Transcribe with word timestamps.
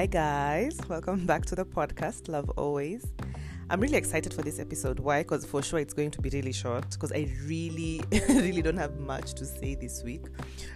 Hi, 0.00 0.06
guys. 0.06 0.78
Welcome 0.88 1.26
back 1.26 1.44
to 1.44 1.54
the 1.54 1.66
podcast, 1.66 2.30
Love 2.30 2.48
Always. 2.56 3.04
I'm 3.68 3.80
really 3.80 3.98
excited 3.98 4.32
for 4.32 4.40
this 4.40 4.58
episode. 4.58 4.98
Why? 4.98 5.20
Because 5.20 5.44
for 5.44 5.60
sure 5.60 5.78
it's 5.78 5.92
going 5.92 6.10
to 6.12 6.22
be 6.22 6.30
really 6.30 6.54
short 6.54 6.88
because 6.88 7.12
I 7.12 7.28
really, 7.44 8.00
really 8.30 8.62
don't 8.62 8.78
have 8.78 8.98
much 8.98 9.34
to 9.34 9.44
say 9.44 9.74
this 9.74 10.02
week. 10.02 10.24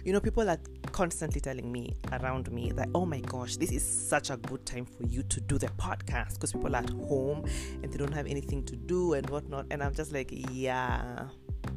You 0.03 0.13
know, 0.13 0.19
people 0.19 0.47
are 0.47 0.59
constantly 0.91 1.41
telling 1.41 1.71
me 1.71 1.95
around 2.11 2.51
me 2.51 2.71
that, 2.73 2.87
oh 2.93 3.07
my 3.07 3.19
gosh, 3.21 3.57
this 3.57 3.71
is 3.71 3.83
such 3.83 4.29
a 4.29 4.37
good 4.37 4.63
time 4.63 4.85
for 4.85 5.01
you 5.07 5.23
to 5.23 5.41
do 5.41 5.57
the 5.57 5.69
podcast 5.69 6.35
because 6.35 6.51
people 6.51 6.75
are 6.75 6.83
at 6.83 6.91
home 6.91 7.45
and 7.81 7.91
they 7.91 7.97
don't 7.97 8.13
have 8.13 8.27
anything 8.27 8.63
to 8.65 8.75
do 8.75 9.13
and 9.13 9.27
whatnot. 9.31 9.65
And 9.71 9.81
I'm 9.81 9.95
just 9.95 10.13
like, 10.13 10.29
yeah, 10.51 11.29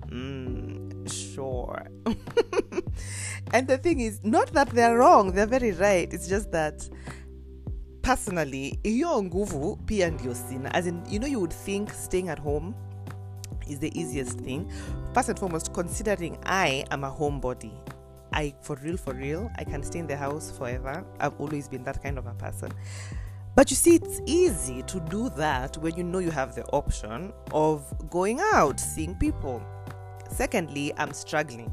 mm, 0.09 1.11
sure. 1.11 1.87
and 3.55 3.67
the 3.67 3.79
thing 3.79 4.01
is, 4.01 4.21
not 4.23 4.53
that 4.53 4.69
they're 4.69 4.99
wrong, 4.99 5.33
they're 5.33 5.47
very 5.47 5.73
right. 5.73 6.13
It's 6.13 6.29
just 6.29 6.53
that 6.53 6.87
personally 8.09 8.79
hiyo 8.83 9.23
nguvu 9.23 9.77
pia 9.77 10.11
ndio 10.11 10.35
sina. 10.35 10.75
As 10.75 10.87
in 10.87 11.03
you 11.11 11.19
know 11.19 11.29
you 11.29 11.39
would 11.39 11.55
think 11.55 11.91
staying 11.93 12.29
at 12.29 12.43
home 12.43 12.75
is 13.67 13.79
the 13.79 14.01
easiest 14.01 14.41
thing. 14.41 14.67
First 15.15 15.29
and 15.29 15.39
foremost 15.39 15.73
considering 15.73 16.39
i 16.47 16.85
am 16.91 17.05
a 17.05 17.09
homebody. 17.09 17.73
I 18.33 18.55
for 18.63 18.79
real 18.83 18.97
for 18.97 19.17
real 19.17 19.51
i 19.57 19.65
can 19.65 19.83
stay 19.83 19.99
in 19.99 20.07
the 20.07 20.17
house 20.17 20.51
forever. 20.59 21.05
I've 21.21 21.39
always 21.39 21.69
been 21.69 21.85
that 21.85 22.03
kind 22.03 22.19
of 22.19 22.27
a 22.27 22.35
person. 22.35 22.73
But 23.55 23.71
you 23.71 23.77
see 23.77 23.97
it's 23.97 24.21
easy 24.27 24.83
to 24.83 25.01
do 25.01 25.29
that 25.37 25.77
when 25.77 25.95
you 25.97 26.05
know 26.05 26.21
you 26.21 26.31
have 26.31 26.55
the 26.55 26.65
option 26.73 27.33
of 27.53 27.83
going 28.11 28.41
out 28.55 28.81
seeing 28.81 29.17
people. 29.17 29.61
Secondly 30.31 30.95
i'm 30.97 31.13
struggling. 31.13 31.71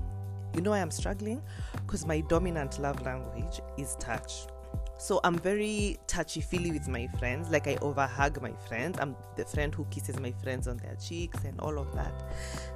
You 0.54 0.62
know 0.62 0.73
i 0.73 0.79
am 0.79 0.91
struggling? 0.91 1.41
Because 1.71 2.05
my 2.05 2.20
dominant 2.27 2.77
love 2.79 3.02
language 3.04 3.62
is 3.77 3.95
touch 3.99 4.48
so 4.98 5.20
I'm 5.24 5.38
very 5.38 5.98
touchy 6.07 6.41
feely 6.41 6.71
with 6.71 6.88
my 6.88 7.07
friends. 7.20 7.49
Like 7.49 7.68
I 7.68 7.76
overhug 7.76 8.41
my 8.41 8.54
friends. 8.68 8.98
I'm 8.99 9.15
the 9.35 9.46
friend 9.46 9.74
who 9.74 9.85
kisses 9.85 10.20
my 10.20 10.32
friends 10.43 10.68
on 10.68 10.77
their 10.77 10.96
cheeks 10.96 11.43
and 11.43 11.60
all 11.60 11.77
of 11.77 11.93
that. 11.96 12.13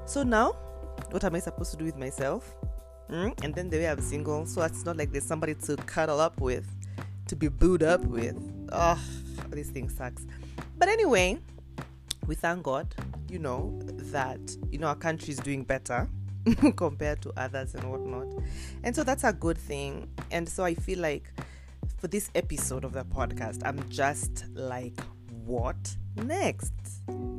So 0.05 0.23
now, 0.23 0.51
what 1.11 1.23
am 1.23 1.35
I 1.35 1.39
supposed 1.39 1.71
to 1.71 1.77
do 1.77 1.85
with 1.85 1.97
myself? 1.97 2.55
Mm? 3.09 3.43
And 3.43 3.55
then 3.55 3.69
the 3.69 3.77
way 3.77 3.87
I'm 3.89 4.01
single, 4.01 4.45
so 4.45 4.61
it's 4.61 4.85
not 4.85 4.97
like 4.97 5.11
there's 5.11 5.25
somebody 5.25 5.55
to 5.55 5.75
cuddle 5.77 6.19
up 6.19 6.39
with, 6.39 6.67
to 7.27 7.35
be 7.35 7.47
booed 7.47 7.83
up 7.83 8.01
with. 8.01 8.37
Oh, 8.71 9.01
this 9.49 9.69
thing 9.69 9.89
sucks. 9.89 10.27
But 10.77 10.89
anyway, 10.89 11.39
we 12.27 12.35
thank 12.35 12.63
God, 12.63 12.93
you 13.27 13.39
know, 13.39 13.79
that 14.11 14.39
you 14.71 14.77
know 14.77 14.87
our 14.87 14.95
country 14.95 15.29
is 15.29 15.37
doing 15.37 15.63
better 15.63 16.07
compared 16.75 17.21
to 17.23 17.33
others 17.37 17.73
and 17.75 17.89
whatnot. 17.89 18.27
And 18.83 18.95
so 18.95 19.03
that's 19.03 19.23
a 19.23 19.33
good 19.33 19.57
thing. 19.57 20.09
And 20.31 20.47
so 20.47 20.63
I 20.63 20.75
feel 20.75 20.99
like 20.99 21.31
for 21.99 22.07
this 22.07 22.31
episode 22.33 22.85
of 22.85 22.93
the 22.93 23.03
podcast, 23.03 23.61
I'm 23.65 23.87
just 23.89 24.45
like, 24.53 24.97
what 25.45 25.97
next? 26.15 26.71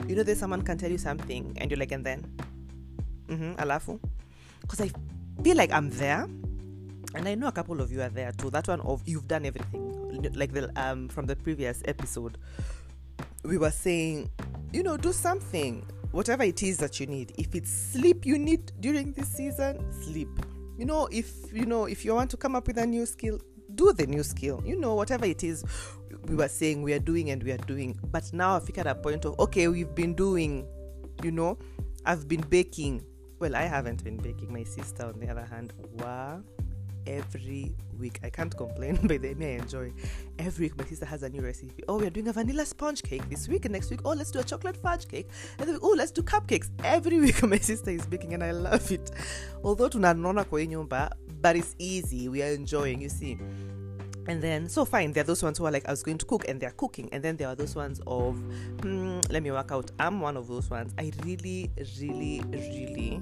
You 0.07 0.17
know, 0.17 0.23
there's 0.23 0.39
someone 0.39 0.63
can 0.63 0.77
tell 0.77 0.91
you 0.91 0.99
something 0.99 1.57
and 1.57 1.71
you're 1.71 1.79
like, 1.79 1.93
and 1.93 2.05
then, 2.05 2.31
mm-hmm, 3.27 3.55
alafu, 3.55 3.99
because 4.61 4.83
I 4.83 4.91
feel 5.43 5.57
like 5.57 5.73
I'm 5.73 5.89
there, 5.91 6.29
and 7.15 7.27
I 7.27 7.35
know 7.35 7.49
a 7.49 7.53
couple 7.53 7.81
of 7.81 7.91
you 7.91 8.03
are 8.03 8.11
there 8.11 8.33
too. 8.33 8.51
That 8.51 8.69
one 8.69 8.81
of 8.83 9.03
you've 9.07 9.27
done 9.27 9.47
everything, 9.47 10.31
like 10.35 10.53
the 10.53 10.71
um 10.77 11.09
from 11.09 11.27
the 11.27 11.37
previous 11.37 11.83
episode, 11.87 12.37
we 13.45 13.57
were 13.57 13.71
saying, 13.71 14.31
you 14.73 14.83
know, 14.83 14.97
do 14.97 15.13
something, 15.13 15.87
whatever 16.13 16.43
it 16.43 16.63
is 16.63 16.77
that 16.79 17.01
you 17.01 17.07
need. 17.07 17.33
If 17.39 17.55
it's 17.55 17.71
sleep 17.71 18.27
you 18.27 18.39
need 18.39 18.73
during 18.81 19.13
this 19.13 19.29
season, 19.29 19.91
sleep. 20.03 20.29
You 20.77 20.85
know, 20.85 21.09
if 21.11 21.53
you 21.53 21.67
know 21.67 21.87
if 21.87 22.05
you 22.05 22.15
want 22.15 22.31
to 22.31 22.37
come 22.37 22.55
up 22.55 22.67
with 22.67 22.79
a 22.79 22.87
new 22.87 23.07
skill, 23.07 23.41
do 23.81 23.93
the 23.95 24.07
new 24.07 24.23
skill. 24.23 24.63
You 24.65 24.77
know, 24.77 24.95
whatever 24.95 25.25
it 25.25 25.43
is 25.43 25.65
we 26.25 26.35
were 26.35 26.49
saying 26.49 26.83
we 26.83 26.93
are 26.93 26.99
doing 26.99 27.31
and 27.31 27.43
we 27.43 27.51
are 27.53 27.65
doing. 27.67 27.99
But 28.11 28.31
now 28.33 28.57
I've 28.57 28.69
at 28.79 28.87
a 28.87 28.95
point 28.95 29.25
of 29.25 29.39
okay, 29.41 29.69
we've 29.69 29.95
been 29.95 30.15
doing, 30.15 30.67
you 31.23 31.31
know, 31.31 31.59
I've 32.05 32.29
been 32.29 32.43
baking. 32.43 33.03
Well, 33.39 33.57
I 33.57 33.63
haven't 33.63 34.05
been 34.05 34.19
baking. 34.19 34.53
My 34.53 34.65
sister, 34.65 35.07
on 35.07 35.19
the 35.19 35.29
other 35.31 35.47
hand, 35.47 35.73
wow, 35.95 36.43
every 37.07 37.75
week. 37.99 38.21
I 38.23 38.29
can't 38.29 38.55
complain, 38.55 38.99
but 39.03 39.23
then 39.23 39.39
I 39.41 39.63
enjoy. 39.63 39.93
Every 40.39 40.67
week, 40.67 40.77
my 40.77 40.85
sister 40.85 41.07
has 41.07 41.23
a 41.23 41.31
new 41.31 41.41
recipe. 41.41 41.83
Oh, 41.89 41.97
we're 41.97 42.11
doing 42.11 42.29
a 42.29 42.35
vanilla 42.35 42.67
sponge 42.67 43.03
cake 43.03 43.27
this 43.31 43.49
week, 43.49 43.65
and 43.65 43.73
next 43.73 43.91
week, 43.91 44.01
oh, 44.05 44.11
let's 44.11 44.31
do 44.31 44.41
a 44.41 44.45
chocolate 44.45 44.77
fudge 44.77 45.09
cake. 45.09 45.29
And 45.59 45.69
then, 45.69 45.79
oh, 45.83 45.95
let's 45.97 46.11
do 46.11 46.23
cupcakes. 46.23 46.69
Every 46.85 47.19
week, 47.25 47.43
my 47.43 47.59
sister 47.59 47.91
is 47.91 48.07
baking, 48.07 48.35
and 48.35 48.45
I 48.45 48.51
love 48.51 48.93
it. 48.93 49.11
Although 49.65 49.89
tunanona 49.89 50.45
kwa 50.45 51.11
but 51.41 51.57
it's 51.57 51.75
easy. 51.79 52.29
We 52.29 52.43
are 52.43 52.53
enjoying, 52.53 53.01
you 53.01 53.09
see. 53.09 53.39
And 54.31 54.41
then, 54.41 54.69
so 54.69 54.85
fine, 54.85 55.13
there 55.13 55.23
are 55.23 55.27
those 55.27 55.43
ones 55.43 55.59
who 55.59 55.67
are 55.67 55.73
like, 55.73 55.89
I 55.89 55.91
was 55.91 56.05
going 56.05 56.19
to 56.19 56.25
cook, 56.25 56.45
and 56.47 56.61
they're 56.61 56.71
cooking. 56.71 57.09
And 57.11 57.21
then 57.21 57.37
there 57.37 57.49
are 57.49 57.57
those 57.57 57.75
ones 57.75 58.01
of, 58.07 58.37
hmm, 58.81 59.19
let 59.29 59.43
me 59.43 59.51
work 59.51 59.73
out. 59.73 59.91
I'm 59.99 60.21
one 60.21 60.37
of 60.37 60.47
those 60.47 60.71
ones. 60.71 60.95
I 60.99 61.11
really, 61.25 61.69
really, 61.99 62.41
really 62.53 63.21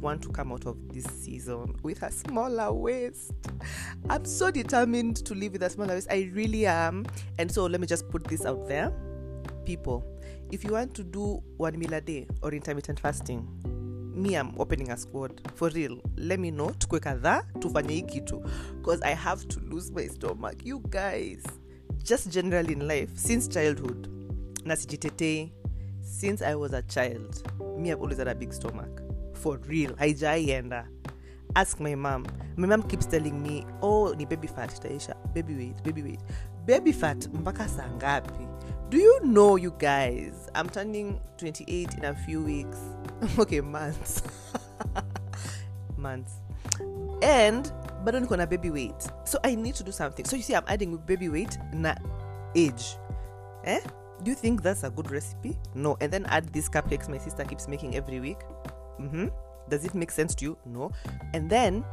want 0.00 0.22
to 0.22 0.30
come 0.30 0.52
out 0.52 0.64
of 0.64 0.78
this 0.88 1.04
season 1.04 1.76
with 1.82 2.02
a 2.02 2.10
smaller 2.10 2.72
waist. 2.72 3.32
I'm 4.08 4.24
so 4.24 4.50
determined 4.50 5.16
to 5.26 5.34
live 5.34 5.52
with 5.52 5.62
a 5.62 5.68
smaller 5.68 5.92
waist. 5.92 6.08
I 6.10 6.30
really 6.32 6.64
am. 6.64 7.04
And 7.38 7.52
so 7.52 7.66
let 7.66 7.78
me 7.78 7.86
just 7.86 8.08
put 8.08 8.24
this 8.24 8.46
out 8.46 8.66
there. 8.66 8.94
People, 9.66 10.06
if 10.50 10.64
you 10.64 10.72
want 10.72 10.94
to 10.94 11.04
do 11.04 11.42
one 11.58 11.78
meal 11.78 11.92
a 11.92 12.00
day 12.00 12.28
or 12.40 12.54
intermittent 12.54 12.98
fasting, 12.98 13.46
me 14.16 14.34
am 14.36 14.52
opening 14.58 14.90
a 14.90 14.96
squad. 14.96 15.40
For 15.54 15.68
real 15.70 15.98
let 16.16 16.40
me 16.40 16.50
know. 16.50 16.70
Tukwe 16.70 17.00
kadhaa 17.00 17.42
tufanye 17.58 17.94
hii 17.94 18.02
kitu. 18.02 18.42
Because 18.76 19.02
i 19.04 19.14
have 19.14 19.46
to 19.46 19.60
lose 19.60 19.92
my 19.92 20.08
stomach 20.08 20.66
you 20.66 20.80
guys. 20.80 21.42
Just 22.04 22.28
generally 22.32 22.72
in 22.72 22.86
life 22.88 23.10
since 23.16 23.48
childhood 23.48 24.08
na 24.64 24.76
sijitetei 24.76 25.52
since 26.00 26.44
i 26.44 26.54
was 26.54 26.72
a 26.74 26.82
child 26.82 27.42
me 27.78 27.88
i've 27.90 28.00
always 28.02 28.18
had 28.18 28.28
a 28.28 28.34
big 28.34 28.52
stomach. 28.52 29.02
For 29.32 29.58
real 29.68 29.94
haijaienda 29.96 30.88
ask 31.54 31.80
my 31.80 31.94
mom. 31.94 32.26
My 32.56 32.66
mom 32.66 32.82
keeps 32.82 33.06
telling 33.08 33.42
me 33.42 33.66
oh 33.82 34.14
ni 34.18 34.26
baby 34.26 34.48
fat 34.48 34.80
taisha 34.82 35.14
baby 35.34 35.54
weight 35.54 35.82
baby 35.84 36.02
weight. 36.02 36.20
Baby 36.66 36.92
fat 36.92 37.28
mpaka 37.34 37.68
saa 37.68 37.90
ngapi? 37.90 38.46
Do 38.90 38.98
you 38.98 39.20
know 39.20 39.58
you 39.58 39.70
guys 39.70 40.32
i'm 40.54 40.68
turning 40.68 41.18
28 41.38 41.98
in 41.98 42.04
a 42.04 42.14
few 42.14 42.44
weeks 42.44 42.78
okay 43.38 43.60
months. 43.60 44.22
Months. 45.96 46.32
And 47.22 47.72
bado 48.04 48.20
niko 48.20 48.36
na 48.36 48.46
baby 48.46 48.70
weight. 48.70 49.08
So 49.24 49.38
i 49.44 49.54
need 49.54 49.74
to 49.76 49.84
do 49.84 49.92
something. 49.92 50.24
So 50.24 50.36
you 50.36 50.42
see 50.42 50.54
i'm 50.54 50.64
adding 50.68 50.96
baby 51.06 51.28
weight 51.28 51.56
na 51.72 51.94
age. 52.54 52.96
Eh? 53.64 53.80
Do 54.22 54.30
you 54.30 54.36
think 54.36 54.62
that's 54.62 54.84
a 54.84 54.90
good 54.90 55.10
recipe? 55.10 55.58
No. 55.74 55.96
And 56.00 56.12
then 56.12 56.26
add 56.26 56.52
these 56.52 56.68
cupcakes 56.68 57.08
my 57.08 57.18
sister 57.18 57.44
keeps 57.44 57.68
making 57.68 57.96
every 57.96 58.20
week. 58.20 58.38
Mm-hmm. 59.00 59.28
does 59.68 59.84
it 59.84 59.94
make 59.94 60.10
sense 60.10 60.34
to 60.36 60.44
you? 60.44 60.58
No. 60.64 60.90
And 61.34 61.50
then 61.50 61.84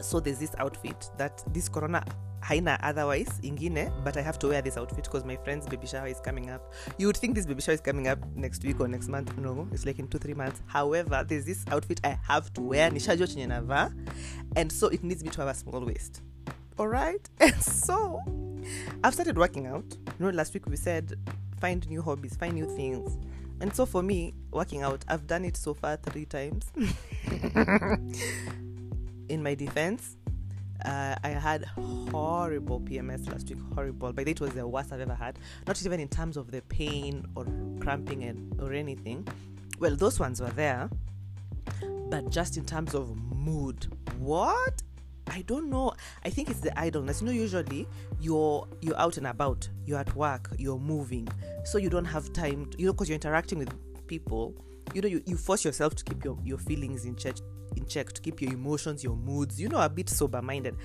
so 0.00 0.20
there's 0.20 0.38
this 0.38 0.54
outfit 0.58 1.10
that 1.16 1.42
this 1.52 1.68
corona 1.68 2.04
haina 2.48 2.78
otherwise 2.82 3.28
ingine 3.42 3.92
but 4.04 4.16
i 4.16 4.22
have 4.22 4.38
to 4.38 4.48
wear 4.48 4.62
this 4.62 4.78
outfit 4.78 5.04
because 5.04 5.24
my 5.24 5.36
friend's 5.36 5.66
baby 5.66 5.86
shower 5.86 6.06
is 6.06 6.20
coming 6.20 6.48
up. 6.50 6.72
You 6.96 7.06
would 7.08 7.16
think 7.16 7.34
this 7.34 7.44
baby 7.44 7.60
shower 7.60 7.74
is 7.74 7.80
coming 7.80 8.08
up 8.08 8.18
next 8.34 8.64
week 8.64 8.80
or 8.80 8.88
next 8.88 9.08
month 9.08 9.36
no 9.36 9.68
it's 9.72 9.84
like 9.84 9.98
in 9.98 10.08
two 10.08 10.18
three 10.18 10.34
months. 10.34 10.62
However 10.66 11.24
there's 11.28 11.44
this 11.44 11.64
outfit 11.68 12.00
i 12.04 12.18
have 12.26 12.52
to 12.54 12.62
wear 12.62 12.90
nishajua 12.90 13.26
chenye 13.26 13.92
and 14.56 14.72
so 14.72 14.88
it 14.88 15.04
needs 15.04 15.22
me 15.22 15.30
to 15.30 15.40
have 15.40 15.48
a 15.48 15.54
small 15.54 15.84
waist. 15.84 16.22
All 16.78 16.88
right? 16.88 17.28
And 17.40 17.62
so 17.62 18.22
i've 19.04 19.14
started 19.14 19.36
working 19.36 19.66
out. 19.66 19.96
You 20.18 20.26
know 20.26 20.30
last 20.30 20.54
week 20.54 20.66
we 20.66 20.76
said 20.76 21.14
find 21.60 21.88
new 21.88 22.02
hobbies 22.02 22.36
find 22.36 22.54
new 22.54 22.66
things. 22.76 23.18
And 23.60 23.74
so 23.74 23.84
for 23.84 24.02
me 24.02 24.34
working 24.52 24.82
out 24.82 25.04
i've 25.08 25.26
done 25.26 25.44
it 25.44 25.56
so 25.56 25.74
far 25.74 25.96
three 25.96 26.24
times. 26.24 26.72
In 29.28 29.42
my 29.42 29.54
defense 29.54 30.16
uh, 30.84 31.16
I 31.22 31.28
had 31.28 31.64
horrible 31.64 32.80
PMS 32.80 33.28
last 33.30 33.48
week. 33.48 33.58
Horrible. 33.74 34.12
But 34.12 34.28
it 34.28 34.40
was 34.40 34.52
the 34.52 34.66
worst 34.66 34.92
I've 34.92 35.00
ever 35.00 35.14
had. 35.14 35.38
Not 35.66 35.84
even 35.84 36.00
in 36.00 36.08
terms 36.08 36.36
of 36.36 36.50
the 36.50 36.62
pain 36.62 37.26
or 37.34 37.46
cramping 37.80 38.24
and 38.24 38.60
or 38.60 38.72
anything. 38.72 39.26
Well, 39.78 39.96
those 39.96 40.18
ones 40.18 40.40
were 40.40 40.50
there, 40.50 40.88
but 42.10 42.30
just 42.30 42.56
in 42.56 42.64
terms 42.64 42.94
of 42.94 43.16
mood. 43.16 43.86
What? 44.18 44.82
I 45.30 45.42
don't 45.42 45.68
know. 45.68 45.92
I 46.24 46.30
think 46.30 46.48
it's 46.48 46.60
the 46.60 46.76
idleness. 46.78 47.20
You 47.20 47.26
know, 47.26 47.32
usually 47.32 47.86
you're 48.20 48.66
you're 48.80 48.98
out 48.98 49.18
and 49.18 49.26
about, 49.26 49.68
you're 49.84 49.98
at 49.98 50.14
work, 50.16 50.50
you're 50.58 50.78
moving, 50.78 51.28
so 51.64 51.78
you 51.78 51.90
don't 51.90 52.06
have 52.06 52.32
time. 52.32 52.66
To, 52.66 52.78
you 52.78 52.86
know, 52.86 52.92
because 52.92 53.08
you're 53.08 53.16
interacting 53.16 53.58
with 53.58 53.72
people. 54.06 54.54
You 54.94 55.02
know, 55.02 55.08
you, 55.08 55.22
you 55.26 55.36
force 55.36 55.66
yourself 55.66 55.94
to 55.96 56.04
keep 56.04 56.24
your, 56.24 56.38
your 56.42 56.56
feelings 56.56 57.04
in 57.04 57.14
check 57.14 57.36
in 57.76 57.86
check 57.86 58.12
to 58.12 58.20
keep 58.20 58.40
your 58.40 58.52
emotions, 58.52 59.02
your 59.02 59.16
moods, 59.16 59.60
you 59.60 59.68
know, 59.68 59.80
a 59.80 59.88
bit 59.88 60.08
sober 60.08 60.42
minded. 60.42 60.76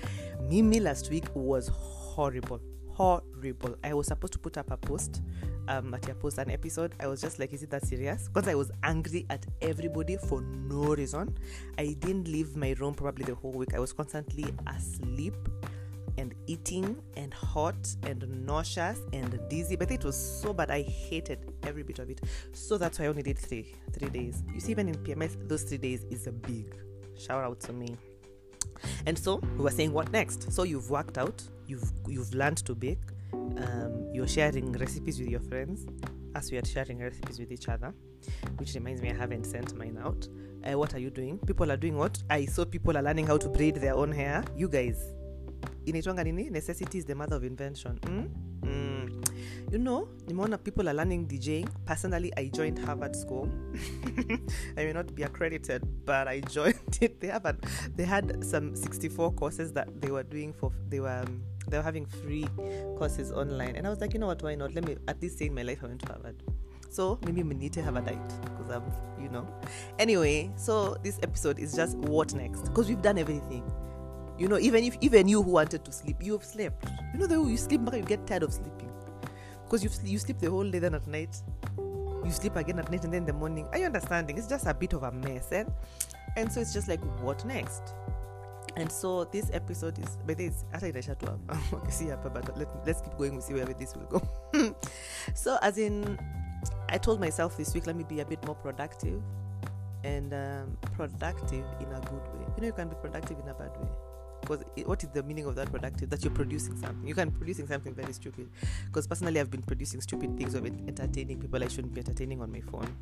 Mimi 0.48 0.80
last 0.80 1.10
week 1.10 1.24
was 1.34 1.68
horrible. 1.68 2.60
Horrible. 2.88 3.76
I 3.82 3.94
was 3.94 4.06
supposed 4.06 4.32
to 4.34 4.38
put 4.38 4.56
up 4.56 4.70
a 4.70 4.76
post, 4.76 5.22
um, 5.68 5.92
at 5.94 6.06
your 6.06 6.14
post 6.14 6.38
an 6.38 6.50
episode. 6.50 6.94
I 7.00 7.06
was 7.06 7.20
just 7.20 7.38
like, 7.38 7.52
is 7.52 7.62
it 7.62 7.70
that 7.70 7.84
serious? 7.84 8.28
Because 8.28 8.48
I 8.48 8.54
was 8.54 8.70
angry 8.82 9.26
at 9.30 9.44
everybody 9.62 10.16
for 10.16 10.40
no 10.42 10.94
reason. 10.94 11.36
I 11.78 11.96
didn't 11.98 12.28
leave 12.28 12.56
my 12.56 12.74
room 12.78 12.94
probably 12.94 13.24
the 13.24 13.34
whole 13.34 13.52
week. 13.52 13.74
I 13.74 13.80
was 13.80 13.92
constantly 13.92 14.44
asleep. 14.66 15.34
And 16.18 16.34
eating 16.46 16.96
and 17.16 17.32
hot 17.32 17.96
and 18.04 18.46
nauseous 18.46 19.00
and 19.12 19.38
dizzy. 19.48 19.76
But 19.76 19.90
it 19.90 20.04
was 20.04 20.16
so 20.16 20.52
bad. 20.52 20.70
I 20.70 20.82
hated 20.82 21.52
every 21.64 21.82
bit 21.82 21.98
of 21.98 22.10
it. 22.10 22.20
So 22.52 22.78
that's 22.78 22.98
why 22.98 23.06
I 23.06 23.08
only 23.08 23.22
did 23.22 23.38
three 23.38 23.74
three 23.92 24.08
days. 24.08 24.42
You 24.52 24.60
see, 24.60 24.72
even 24.72 24.88
in 24.88 24.94
PMS, 24.96 25.36
those 25.48 25.62
three 25.62 25.78
days 25.78 26.04
is 26.10 26.26
a 26.26 26.32
big 26.32 26.74
shout 27.16 27.42
out 27.42 27.60
to 27.60 27.72
me. 27.72 27.96
And 29.06 29.18
so 29.18 29.36
we 29.56 29.64
were 29.64 29.70
saying, 29.70 29.92
what 29.92 30.10
next? 30.10 30.52
So 30.52 30.62
you've 30.64 30.90
worked 30.90 31.18
out, 31.18 31.42
you've 31.66 31.90
you've 32.06 32.34
learned 32.34 32.58
to 32.58 32.74
bake, 32.74 32.98
um, 33.32 34.10
you're 34.12 34.28
sharing 34.28 34.72
recipes 34.72 35.18
with 35.18 35.28
your 35.28 35.40
friends, 35.40 35.86
as 36.34 36.50
we 36.50 36.58
are 36.58 36.64
sharing 36.64 36.98
recipes 36.98 37.38
with 37.38 37.52
each 37.52 37.68
other. 37.68 37.94
Which 38.56 38.74
reminds 38.74 39.02
me, 39.02 39.10
I 39.10 39.14
haven't 39.14 39.44
sent 39.44 39.76
mine 39.76 39.98
out. 40.02 40.26
Uh, 40.64 40.78
what 40.78 40.94
are 40.94 40.98
you 40.98 41.10
doing? 41.10 41.38
People 41.38 41.70
are 41.70 41.76
doing 41.76 41.96
what? 41.96 42.22
I 42.30 42.46
saw 42.46 42.64
people 42.64 42.96
are 42.96 43.02
learning 43.02 43.26
how 43.26 43.36
to 43.36 43.48
braid 43.48 43.76
their 43.76 43.94
own 43.94 44.10
hair. 44.10 44.42
You 44.56 44.68
guys, 44.68 45.13
inaitwanga 45.86 46.24
nini? 46.24 46.50
Necessity 46.50 46.98
is 46.98 47.04
the 47.04 47.14
mother 47.14 47.36
of 47.36 47.44
invention. 47.44 47.98
Mm? 48.02 48.28
Mm. 48.62 49.24
You 49.72 49.78
know, 49.78 50.08
nimeona 50.26 50.62
people 50.62 50.88
are 50.88 50.94
learning 50.94 51.26
DJing. 51.26 51.68
Personally, 51.84 52.32
I 52.36 52.48
joined 52.48 52.78
Harvard 52.78 53.16
School. 53.16 53.48
I 54.76 54.84
may 54.84 54.92
not 54.92 55.14
be 55.14 55.22
accredited, 55.22 55.82
but 56.04 56.28
I 56.28 56.40
joined 56.50 56.98
it. 57.00 57.20
They 57.20 57.28
have 57.28 57.44
a, 57.44 57.56
they 57.96 58.04
had 58.04 58.44
some 58.44 58.74
64 58.76 59.32
courses 59.32 59.72
that 59.72 59.88
they 60.00 60.10
were 60.10 60.22
doing 60.22 60.52
for 60.52 60.72
they 60.88 61.00
were 61.00 61.24
um, 61.26 61.42
they 61.68 61.78
were 61.78 61.82
having 61.82 62.06
free 62.06 62.46
courses 62.98 63.32
online, 63.32 63.76
and 63.76 63.86
I 63.86 63.90
was 63.90 64.00
like, 64.00 64.12
you 64.12 64.20
know 64.20 64.26
what? 64.26 64.42
Why 64.42 64.54
not? 64.54 64.74
Let 64.74 64.86
me 64.86 64.96
at 65.08 65.20
least 65.20 65.38
say 65.38 65.46
in 65.46 65.54
my 65.54 65.62
life 65.62 65.80
I 65.82 65.86
went 65.86 66.00
to 66.02 66.12
Harvard. 66.12 66.42
So 66.90 67.18
maybe 67.24 67.42
we 67.42 67.54
need 67.54 67.72
to 67.72 67.82
have 67.82 67.96
a 67.96 68.00
diet 68.00 68.28
because 68.44 68.70
I'm, 68.70 68.84
you 69.20 69.28
know. 69.28 69.48
Anyway, 69.98 70.52
so 70.54 70.96
this 71.02 71.18
episode 71.24 71.58
is 71.58 71.74
just 71.74 71.96
what 71.96 72.32
next 72.34 72.62
because 72.62 72.88
we've 72.88 73.02
done 73.02 73.18
everything. 73.18 73.64
You 74.38 74.48
know, 74.48 74.58
even 74.58 74.84
if 74.84 74.96
even 75.00 75.28
you 75.28 75.42
who 75.42 75.52
wanted 75.52 75.84
to 75.84 75.92
sleep, 75.92 76.16
you 76.20 76.32
have 76.32 76.44
slept. 76.44 76.86
You 77.12 77.20
know 77.20 77.26
the 77.26 77.40
way 77.40 77.52
you 77.52 77.56
sleep, 77.56 77.80
you 77.92 78.02
get 78.02 78.26
tired 78.26 78.42
of 78.42 78.52
sleeping 78.52 78.90
because 79.64 79.84
you 79.84 79.90
you 80.04 80.18
sleep 80.18 80.38
the 80.38 80.50
whole 80.50 80.68
day, 80.68 80.78
then 80.78 80.94
at 80.94 81.06
night 81.06 81.40
you 82.24 82.30
sleep 82.30 82.56
again 82.56 82.78
at 82.78 82.90
night, 82.90 83.04
and 83.04 83.12
then 83.12 83.22
in 83.22 83.26
the 83.26 83.32
morning. 83.32 83.68
Are 83.72 83.78
you 83.78 83.86
understanding? 83.86 84.38
It's 84.38 84.48
just 84.48 84.66
a 84.66 84.74
bit 84.74 84.92
of 84.94 85.02
a 85.02 85.12
mess, 85.12 85.52
eh? 85.52 85.64
and 86.36 86.52
so 86.52 86.60
it's 86.60 86.72
just 86.72 86.88
like 86.88 87.00
what 87.20 87.44
next. 87.44 87.82
And 88.76 88.90
so 88.90 89.24
this 89.24 89.50
episode 89.52 89.98
is, 90.00 90.18
but 90.26 90.40
it's 90.40 90.64
it 90.72 91.04
shut 91.04 91.22
up. 91.24 91.38
see 91.90 92.10
but 92.22 92.58
let, 92.58 92.68
let's 92.86 93.02
keep 93.02 93.16
going. 93.16 93.36
We 93.36 93.40
see 93.40 93.54
where 93.54 93.66
this 93.66 93.94
will 93.94 94.20
go. 94.52 94.76
so 95.34 95.58
as 95.62 95.78
in 95.78 96.18
I 96.88 96.98
told 96.98 97.20
myself 97.20 97.56
this 97.56 97.72
week, 97.74 97.86
let 97.86 97.94
me 97.94 98.04
be 98.04 98.20
a 98.20 98.24
bit 98.24 98.44
more 98.44 98.56
productive 98.56 99.22
and 100.02 100.34
um, 100.34 100.76
productive 100.96 101.64
in 101.80 101.86
a 101.92 102.00
good 102.00 102.22
way. 102.34 102.46
You 102.56 102.62
know, 102.62 102.66
you 102.66 102.72
can 102.72 102.88
be 102.88 102.96
productive 103.00 103.38
in 103.38 103.48
a 103.48 103.54
bad 103.54 103.70
way. 103.76 103.88
Because 104.44 104.64
what 104.84 105.02
is 105.02 105.10
the 105.10 105.22
meaning 105.22 105.46
of 105.46 105.54
that 105.56 105.70
productive? 105.70 106.10
That 106.10 106.22
you're 106.22 106.32
producing 106.32 106.76
something. 106.76 107.06
You 107.06 107.14
can 107.14 107.30
producing 107.30 107.66
something 107.66 107.94
very 107.94 108.12
stupid. 108.12 108.48
Because 108.86 109.06
personally, 109.06 109.40
I've 109.40 109.50
been 109.50 109.62
producing 109.62 110.00
stupid 110.00 110.36
things 110.36 110.54
of 110.54 110.66
entertaining 110.66 111.40
people 111.40 111.62
I 111.62 111.68
shouldn't 111.68 111.94
be 111.94 112.00
entertaining 112.00 112.42
on 112.42 112.52
my 112.52 112.60
phone. 112.60 112.94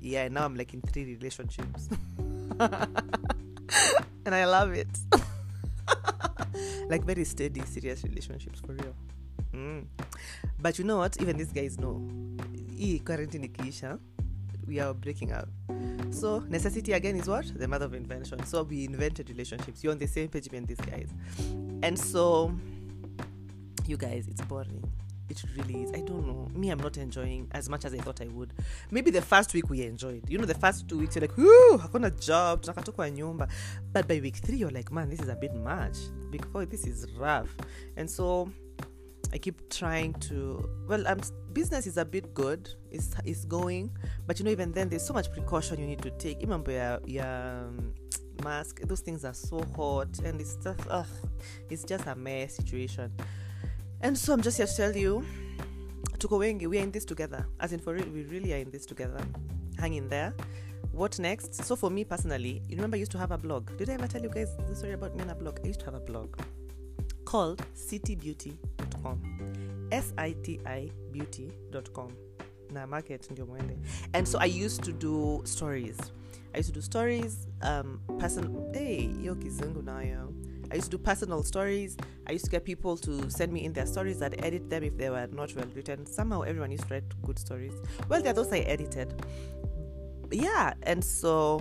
Yeah, 0.00 0.28
now 0.28 0.44
I'm 0.46 0.56
like 0.56 0.72
in 0.72 0.80
three 0.80 1.04
relationships. 1.04 1.88
and 2.60 4.34
I 4.34 4.44
love 4.46 4.72
it. 4.72 4.88
like 6.88 7.04
very 7.04 7.24
steady, 7.24 7.60
serious 7.62 8.02
relationships 8.04 8.60
for 8.60 8.72
real. 8.72 8.94
Mm. 9.52 9.84
But 10.58 10.78
you 10.78 10.84
know 10.84 10.98
what? 10.98 11.20
Even 11.20 11.36
these 11.36 11.52
guys 11.52 11.78
know 11.78 12.00
hii 12.80 12.98
quarantine 13.00 13.44
ikiisha 13.44 13.98
we 14.66 14.78
are 14.80 14.94
breaking 14.94 15.32
up 15.32 15.48
so 16.10 16.40
necessity 16.48 16.92
again 16.92 17.16
is 17.16 17.28
what 17.28 17.46
the 17.58 17.68
mother 17.68 17.86
of 17.86 17.94
invention 17.94 18.44
so 18.44 18.62
we 18.62 18.84
invented 18.84 19.28
relationships 19.28 19.82
you're 19.82 19.92
on 19.92 19.98
the 19.98 20.06
same 20.06 20.28
page 20.28 20.48
with 20.50 20.66
these 20.66 20.76
guys 20.78 21.08
and 21.82 21.98
so 21.98 22.52
you 23.86 23.96
guys 23.96 24.26
it's 24.28 24.40
boring 24.42 24.82
it 25.30 25.42
really 25.56 25.84
is. 25.84 25.92
I 25.92 26.00
don't 26.00 26.26
know. 26.26 26.48
Me, 26.54 26.70
I'm 26.70 26.78
not 26.78 26.96
enjoying 26.96 27.48
as 27.52 27.68
much 27.68 27.84
as 27.84 27.94
I 27.94 27.98
thought 27.98 28.20
I 28.20 28.26
would. 28.26 28.52
Maybe 28.90 29.10
the 29.10 29.22
first 29.22 29.54
week 29.54 29.70
we 29.70 29.82
enjoyed. 29.82 30.28
You 30.28 30.38
know, 30.38 30.44
the 30.44 30.54
first 30.54 30.88
two 30.88 30.98
weeks 30.98 31.14
you're 31.14 31.22
like, 31.22 31.36
whoo, 31.36 31.78
hakuna 31.78 32.10
job, 32.20 32.62
tunakatu 32.62 32.92
kwa 32.92 33.10
nyumba. 33.10 33.48
But 33.92 34.08
by 34.08 34.20
week 34.20 34.36
three, 34.36 34.56
you're 34.56 34.70
like, 34.70 34.90
man, 34.90 35.08
this 35.08 35.20
is 35.20 35.28
a 35.28 35.36
bit 35.36 35.54
much. 35.54 35.96
Four, 36.52 36.66
this 36.66 36.84
is 36.84 37.06
rough. 37.16 37.54
And 37.96 38.10
so 38.10 38.50
I 39.32 39.38
keep 39.38 39.68
trying 39.70 40.14
to. 40.14 40.68
Well, 40.88 41.06
um, 41.06 41.20
business 41.52 41.86
is 41.86 41.96
a 41.96 42.04
bit 42.04 42.34
good. 42.34 42.68
It's 42.90 43.14
it's 43.24 43.44
going, 43.44 43.90
but 44.26 44.38
you 44.38 44.44
know, 44.44 44.50
even 44.50 44.72
then, 44.72 44.88
there's 44.88 45.06
so 45.06 45.14
much 45.14 45.30
precaution 45.32 45.78
you 45.80 45.86
need 45.86 46.02
to 46.02 46.10
take. 46.10 46.40
Remember 46.40 46.72
your 46.72 47.00
your 47.06 47.26
um, 47.26 47.94
mask. 48.42 48.80
Those 48.80 49.00
things 49.00 49.24
are 49.24 49.34
so 49.34 49.62
hot, 49.76 50.18
and 50.24 50.40
it's 50.40 50.56
just 50.56 50.80
ugh, 50.90 51.06
it's 51.68 51.84
just 51.84 52.06
a 52.06 52.14
mess 52.14 52.56
situation. 52.56 53.12
And 54.00 54.16
so 54.18 54.32
I'm 54.32 54.40
just 54.40 54.56
here 54.56 54.66
to 54.66 54.76
tell 54.76 54.96
you, 54.96 55.24
tuko 56.18 56.38
wengi, 56.38 56.66
we 56.66 56.78
are 56.78 56.82
in 56.82 56.90
this 56.90 57.04
together. 57.04 57.46
As 57.60 57.72
in, 57.72 57.78
for 57.78 57.94
real, 57.94 58.08
we 58.08 58.24
really 58.24 58.52
are 58.54 58.58
in 58.58 58.70
this 58.70 58.86
together. 58.86 59.20
Hang 59.78 59.94
in 59.94 60.08
there. 60.08 60.34
What 60.92 61.18
next? 61.18 61.54
So 61.54 61.76
for 61.76 61.90
me 61.90 62.04
personally, 62.04 62.62
you 62.68 62.76
remember 62.76 62.96
I 62.96 63.00
used 63.00 63.12
to 63.12 63.18
have 63.18 63.30
a 63.30 63.38
blog. 63.38 63.76
Did 63.76 63.90
I 63.90 63.94
ever 63.94 64.08
tell 64.08 64.22
you 64.22 64.28
guys 64.28 64.56
the 64.68 64.74
story 64.74 64.94
about 64.94 65.14
me 65.14 65.22
and 65.22 65.30
a 65.30 65.34
blog? 65.34 65.60
I 65.62 65.68
used 65.68 65.80
to 65.80 65.86
have 65.86 65.94
a 65.94 66.00
blog 66.00 66.36
called 67.24 67.62
sitibeauty.com 69.00 69.18
S-I-T-I 69.90 70.92
beauty.com 71.10 72.12
na 72.72 72.86
market 72.86 73.30
ndio 73.30 73.46
mwende 73.46 73.78
and 74.12 74.26
so 74.26 74.38
i 74.38 74.64
used 74.64 74.84
to 74.84 74.92
do 74.92 75.40
stories 75.44 75.96
i 76.52 76.58
used 76.60 76.74
to 76.74 76.80
do 76.80 76.82
stories 76.82 77.48
um 77.62 78.00
person 78.18 78.72
hey 78.72 79.10
yo 79.22 79.34
kizungu 79.34 79.82
nayo 79.82 80.32
I 80.72 80.76
used 80.76 80.92
to 80.92 80.98
do 80.98 81.02
personal 81.02 81.42
stories. 81.42 81.96
I 82.28 82.32
used 82.32 82.44
to 82.44 82.50
get 82.52 82.64
people 82.64 82.96
to 82.98 83.28
send 83.28 83.52
me 83.52 83.64
in 83.64 83.72
their 83.72 83.86
stories. 83.86 84.22
I'd 84.22 84.44
edit 84.44 84.70
them 84.70 84.84
if 84.84 84.96
they 84.96 85.10
were 85.10 85.26
not 85.32 85.52
well 85.56 85.66
written. 85.74 86.06
Somehow 86.06 86.42
everyone 86.42 86.70
used 86.70 86.86
to 86.86 86.94
write 86.94 87.22
good 87.22 87.40
stories. 87.40 87.74
Well, 88.08 88.22
there 88.22 88.30
are 88.30 88.34
those 88.34 88.52
I 88.52 88.58
edited. 88.58 89.12
Yeah, 90.30 90.74
and 90.84 91.04
so 91.04 91.60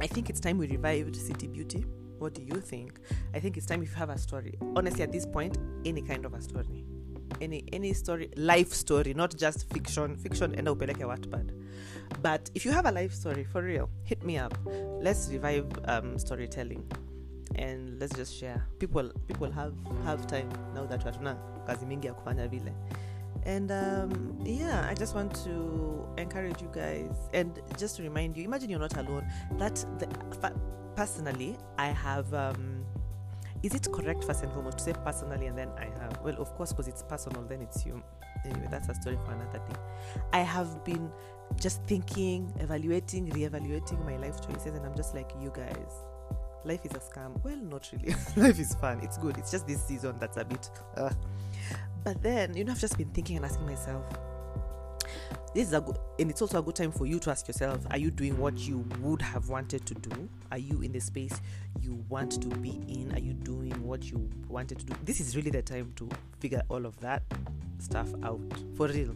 I 0.00 0.08
think 0.08 0.30
it's 0.30 0.40
time 0.40 0.58
we 0.58 0.66
revived 0.66 1.14
Siti 1.14 1.46
Beauty. 1.46 1.86
What 2.22 2.34
do 2.34 2.42
you 2.42 2.60
think? 2.60 3.00
I 3.34 3.40
think 3.40 3.56
it's 3.56 3.66
time 3.66 3.82
if 3.82 3.90
you 3.90 3.96
have 3.96 4.10
a 4.10 4.16
story. 4.16 4.56
Honestly, 4.76 5.02
at 5.02 5.10
this 5.10 5.26
point, 5.26 5.58
any 5.84 6.02
kind 6.02 6.24
of 6.24 6.34
a 6.34 6.40
story. 6.40 6.84
Any 7.40 7.64
any 7.72 7.92
story, 7.94 8.30
life 8.36 8.72
story, 8.72 9.12
not 9.14 9.36
just 9.36 9.68
fiction. 9.72 10.16
Fiction 10.16 10.52
enda 10.54 10.70
upeleke 10.70 11.02
Wattpad. 11.04 11.50
But 12.22 12.48
if 12.54 12.64
you 12.64 12.70
have 12.70 12.86
a 12.86 12.92
life 12.92 13.12
story, 13.12 13.42
for 13.44 13.62
real, 13.62 13.90
hit 14.04 14.22
me 14.22 14.38
up. 14.38 14.54
Let's 15.00 15.28
revive 15.32 15.66
um, 15.86 16.16
storytelling 16.18 16.84
and 17.56 17.98
let's 17.98 18.14
just 18.14 18.38
share. 18.38 18.64
People 18.78 19.10
people 19.26 19.50
have 19.50 19.74
have 20.04 20.26
time 20.28 20.48
now 20.74 20.86
that 20.86 21.04
hatuna 21.04 21.36
kazi 21.66 21.86
mingi 21.86 22.06
ya 22.06 22.14
kufanya 22.14 22.48
vile. 22.48 22.72
And 23.44 23.72
um, 23.72 24.38
yeah, 24.44 24.86
I 24.88 24.94
just 24.94 25.14
want 25.14 25.34
to 25.44 26.06
encourage 26.16 26.62
you 26.62 26.70
guys 26.72 27.10
and 27.32 27.60
just 27.76 27.96
to 27.96 28.02
remind 28.02 28.36
you 28.36 28.44
imagine 28.44 28.70
you're 28.70 28.78
not 28.78 28.96
alone. 28.96 29.26
That 29.58 29.84
the, 29.98 30.06
personally, 30.94 31.56
I 31.78 31.88
have. 31.88 32.32
Um, 32.34 32.84
is 33.62 33.74
it 33.74 33.86
correct 33.92 34.24
first 34.24 34.42
and 34.42 34.52
foremost 34.52 34.78
to 34.78 34.84
say 34.84 34.92
personally 35.04 35.46
and 35.46 35.56
then 35.56 35.68
I 35.78 35.84
have? 36.00 36.18
Well, 36.24 36.34
of 36.38 36.52
course, 36.56 36.72
because 36.72 36.88
it's 36.88 37.02
personal, 37.04 37.42
then 37.42 37.62
it's 37.62 37.86
you. 37.86 38.02
Anyway, 38.44 38.66
that's 38.70 38.88
a 38.88 38.94
story 38.94 39.16
for 39.24 39.32
another 39.32 39.58
day. 39.58 39.76
I 40.32 40.40
have 40.40 40.84
been 40.84 41.10
just 41.60 41.84
thinking, 41.84 42.52
evaluating, 42.58 43.30
re-evaluating 43.30 44.04
my 44.04 44.16
life 44.16 44.44
choices, 44.44 44.74
and 44.74 44.84
I'm 44.84 44.96
just 44.96 45.14
like, 45.14 45.30
you 45.40 45.52
guys, 45.54 45.92
life 46.64 46.84
is 46.84 46.90
a 46.92 46.98
scam. 46.98 47.40
Well, 47.44 47.56
not 47.56 47.88
really. 47.92 48.16
life 48.36 48.58
is 48.58 48.74
fun. 48.74 48.98
It's 49.00 49.16
good. 49.16 49.38
It's 49.38 49.52
just 49.52 49.68
this 49.68 49.84
season 49.84 50.16
that's 50.18 50.38
a 50.38 50.44
bit. 50.44 50.68
Uh. 50.96 51.10
But 52.04 52.22
then, 52.22 52.56
you 52.56 52.64
know, 52.64 52.72
I've 52.72 52.80
just 52.80 52.98
been 52.98 53.10
thinking 53.10 53.36
and 53.36 53.44
asking 53.44 53.66
myself, 53.66 54.04
this 55.54 55.68
is 55.68 55.74
a 55.74 55.80
good 55.82 55.98
and 56.18 56.30
it's 56.30 56.40
also 56.40 56.58
a 56.58 56.62
good 56.62 56.74
time 56.74 56.92
for 56.92 57.04
you 57.04 57.18
to 57.18 57.30
ask 57.30 57.46
yourself 57.46 57.84
are 57.90 57.98
you 57.98 58.10
doing 58.10 58.38
what 58.38 58.56
you 58.58 58.86
would 59.00 59.20
have 59.20 59.50
wanted 59.50 59.84
to 59.84 59.94
do? 59.94 60.28
Are 60.50 60.58
you 60.58 60.80
in 60.80 60.92
the 60.92 61.00
space 61.00 61.40
you 61.80 62.02
want 62.08 62.40
to 62.40 62.48
be 62.48 62.80
in? 62.88 63.12
Are 63.14 63.20
you 63.20 63.34
doing 63.34 63.86
what 63.86 64.10
you 64.10 64.30
wanted 64.48 64.78
to 64.78 64.86
do? 64.86 64.94
This 65.04 65.20
is 65.20 65.36
really 65.36 65.50
the 65.50 65.60
time 65.60 65.92
to 65.96 66.08
figure 66.40 66.62
all 66.70 66.86
of 66.86 66.98
that 67.00 67.22
stuff 67.78 68.08
out 68.22 68.40
for 68.76 68.86
real. 68.86 69.14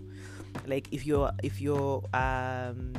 Like 0.66 0.88
if 0.92 1.06
you're 1.06 1.32
if 1.42 1.60
you're 1.60 2.02
um 2.12 2.92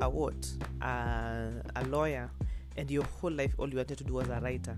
a 0.00 0.10
what? 0.10 0.50
A 0.80 1.84
lawyer 1.88 2.30
and 2.76 2.90
your 2.90 3.04
whole 3.04 3.30
life 3.30 3.54
all 3.58 3.68
you 3.68 3.76
wanted 3.76 3.98
to 3.98 4.04
do 4.04 4.14
was 4.14 4.28
a 4.28 4.40
writer 4.40 4.76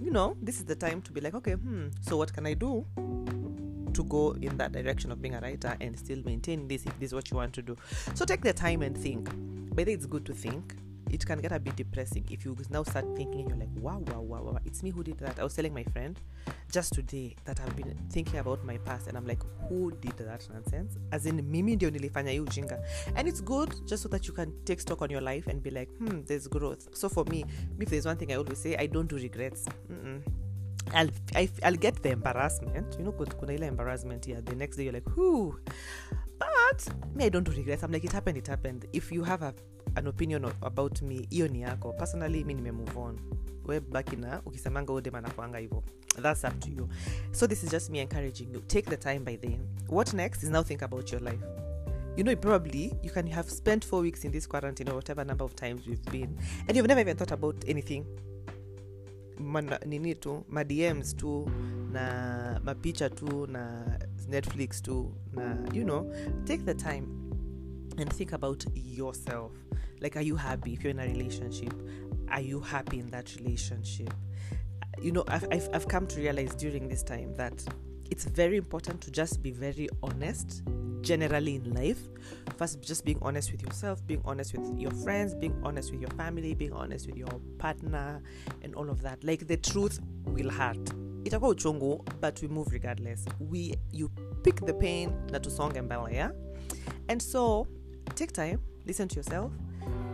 you 0.00 0.10
know 0.10 0.36
this 0.42 0.58
is 0.58 0.64
the 0.64 0.74
time 0.74 1.00
to 1.02 1.12
be 1.12 1.20
like 1.20 1.34
okay 1.34 1.52
hmm 1.52 1.88
so 2.00 2.16
what 2.16 2.32
can 2.32 2.46
i 2.46 2.54
do 2.54 2.84
to 3.98 4.04
go 4.04 4.30
in 4.40 4.56
that 4.56 4.70
direction 4.70 5.10
of 5.10 5.20
being 5.20 5.34
a 5.34 5.40
writer 5.40 5.76
and 5.80 5.98
still 5.98 6.22
maintain 6.24 6.68
this 6.68 6.86
if 6.86 6.96
this 7.00 7.08
is 7.08 7.14
what 7.14 7.28
you 7.32 7.36
want 7.36 7.52
to 7.52 7.62
do. 7.62 7.76
So 8.14 8.24
take 8.24 8.42
the 8.42 8.52
time 8.52 8.82
and 8.82 8.96
think. 8.96 9.28
But 9.74 9.88
it's 9.88 10.06
good 10.06 10.24
to 10.26 10.32
think. 10.32 10.76
It 11.10 11.26
can 11.26 11.40
get 11.40 11.50
a 11.50 11.58
bit 11.58 11.74
depressing 11.74 12.24
if 12.30 12.44
you 12.44 12.56
now 12.70 12.84
start 12.84 13.06
thinking 13.16 13.50
and 13.50 13.58
you're 13.58 13.58
like, 13.58 13.82
wow, 13.82 13.98
wow, 14.12 14.20
wow, 14.20 14.42
wow, 14.42 14.58
it's 14.64 14.82
me 14.82 14.90
who 14.90 15.02
did 15.02 15.18
that. 15.18 15.40
I 15.40 15.42
was 15.42 15.54
telling 15.54 15.74
my 15.74 15.82
friend 15.82 16.20
just 16.70 16.92
today 16.92 17.34
that 17.44 17.58
I've 17.60 17.74
been 17.74 17.96
thinking 18.10 18.38
about 18.38 18.62
my 18.64 18.76
past 18.78 19.08
and 19.08 19.16
I'm 19.16 19.26
like, 19.26 19.42
who 19.68 19.90
did 19.90 20.16
that 20.18 20.46
nonsense? 20.52 20.96
As 21.10 21.26
in, 21.26 21.42
mimi 21.50 21.76
ndio 21.76 21.90
nilifanya 21.90 22.30
hii 22.30 22.40
ujinga. 22.40 22.78
And 23.16 23.28
it's 23.28 23.40
good 23.40 23.74
just 23.86 24.02
so 24.02 24.08
that 24.08 24.28
you 24.28 24.34
can 24.34 24.52
take 24.64 24.80
stock 24.80 25.02
on 25.02 25.10
your 25.10 25.22
life 25.22 25.50
and 25.50 25.62
be 25.62 25.70
like, 25.70 25.90
hmm, 25.98 26.22
there's 26.26 26.46
growth. 26.46 26.94
So 26.94 27.08
for 27.08 27.24
me, 27.24 27.44
if 27.80 27.88
there's 27.88 28.06
one 28.06 28.16
thing 28.16 28.32
I 28.32 28.36
always 28.36 28.58
say, 28.58 28.76
I 28.76 28.86
don't 28.86 29.08
do 29.08 29.16
regrets. 29.16 29.66
Mm-mm. 29.90 30.47
I'll, 30.94 31.10
I, 31.34 31.70
get 31.72 32.02
the 32.02 32.10
embarrassment. 32.10 32.96
You 32.98 33.04
know, 33.04 33.12
kuna 33.12 33.52
ile 33.52 33.66
embarrassment 33.66 34.24
here. 34.24 34.40
The 34.40 34.54
next 34.54 34.76
day 34.76 34.84
you're 34.84 34.92
like, 34.92 35.16
whoo. 35.16 35.58
But 36.38 36.88
me, 37.14 37.24
I 37.24 37.28
don't 37.28 37.48
regret. 37.48 37.82
I'm 37.82 37.92
like, 37.92 38.04
it 38.04 38.12
happened, 38.12 38.38
it 38.38 38.46
happened. 38.46 38.86
If 38.92 39.10
you 39.10 39.24
have 39.24 39.42
a, 39.42 39.54
an 39.96 40.06
opinion 40.06 40.44
about 40.62 41.02
me, 41.02 41.26
hiyo 41.30 41.48
yako. 41.48 41.98
Personally, 41.98 42.44
mi 42.44 42.54
nime 42.54 42.72
move 42.72 42.96
on. 42.96 43.18
We 43.66 43.80
baki 43.80 44.16
na 44.16 44.40
ukisemanga 44.40 44.92
udem 44.92 45.14
anakuanga 45.14 45.58
hivyo. 45.58 45.82
That's 46.16 46.44
up 46.44 46.58
to 46.60 46.70
you. 46.70 46.88
So 47.32 47.46
this 47.46 47.62
is 47.62 47.70
just 47.70 47.90
me 47.90 48.00
encouraging 48.00 48.50
you. 48.50 48.62
Take 48.68 48.86
the 48.86 48.96
time 48.96 49.24
by 49.24 49.36
then. 49.36 49.60
What 49.88 50.14
next 50.14 50.42
is 50.42 50.50
now 50.50 50.62
think 50.62 50.82
about 50.82 51.12
your 51.12 51.20
life. 51.20 51.42
You 52.16 52.24
know, 52.24 52.34
probably 52.34 52.92
you 53.02 53.10
can 53.10 53.26
have 53.28 53.48
spent 53.48 53.84
four 53.84 54.00
weeks 54.00 54.24
in 54.24 54.32
this 54.32 54.46
quarantine 54.46 54.88
or 54.88 54.94
whatever 54.96 55.24
number 55.24 55.44
of 55.44 55.54
times 55.54 55.86
we've 55.86 56.04
been, 56.06 56.36
and 56.66 56.76
you've 56.76 56.88
never 56.88 57.00
even 57.00 57.16
thought 57.16 57.30
about 57.30 57.54
anything 57.68 58.04
mana, 59.38 59.78
nini 59.86 60.14
tu 60.14 60.44
madms 60.50 61.16
tu 61.16 61.50
na 61.92 62.58
mapicha 62.64 63.08
tu 63.14 63.46
na 63.46 63.84
netflix 64.28 64.82
tu 64.82 65.14
na 65.32 65.56
you 65.72 65.84
know 65.84 66.10
take 66.44 66.64
the 66.64 66.74
time 66.74 67.06
and 67.98 68.12
think 68.12 68.32
about 68.32 68.64
yourself. 68.74 69.52
Like 70.00 70.16
are 70.16 70.22
you 70.22 70.36
happy 70.36 70.74
if 70.74 70.84
you're 70.84 70.92
in 70.92 71.00
a 71.00 71.06
relationship? 71.06 71.74
Are 72.30 72.40
you 72.40 72.60
happy 72.60 73.00
in 73.00 73.10
that 73.10 73.34
relationship? 73.36 74.12
You 75.02 75.12
know 75.12 75.24
I've, 75.28 75.46
I've, 75.50 75.68
I've 75.72 75.88
come 75.88 76.06
to 76.08 76.20
realize 76.20 76.54
during 76.54 76.88
this 76.88 77.02
time 77.02 77.34
that 77.34 77.64
it's 78.10 78.24
very 78.24 78.56
important 78.56 79.00
to 79.02 79.10
just 79.10 79.42
be 79.42 79.50
very 79.50 79.88
honest 80.02 80.62
generally 81.08 81.54
in 81.54 81.74
life. 81.74 82.00
First 82.58 82.82
just 82.82 83.02
being 83.04 83.18
honest 83.22 83.50
with 83.50 83.62
yourself 83.62 84.06
being 84.06 84.20
honest 84.26 84.54
with 84.54 84.78
your 84.78 84.90
friends 84.90 85.34
being 85.34 85.56
honest 85.64 85.90
with 85.90 86.00
your 86.02 86.10
family 86.10 86.54
being 86.54 86.72
honest 86.72 87.06
with 87.06 87.16
your 87.16 87.40
partner 87.58 88.20
and 88.62 88.74
all 88.74 88.90
of 88.90 89.00
that. 89.00 89.24
Like 89.24 89.46
the 89.46 89.56
truth 89.56 90.00
will 90.26 90.50
hurt. 90.50 90.84
Itakuwa 91.24 91.50
uchungu 91.50 92.04
but 92.20 92.42
we 92.42 92.48
move 92.48 92.68
regardless. 92.72 93.24
We 93.40 93.74
you 93.92 94.10
pick 94.42 94.66
the 94.66 94.74
pain 94.74 95.10
na 95.32 95.38
tusonge 95.40 95.82
mbele 95.82 96.14
yeah? 96.14 96.30
And 97.08 97.22
so 97.22 97.66
take 98.14 98.32
time 98.32 98.58
listen 98.86 99.08
to 99.08 99.16
yourself. 99.16 99.52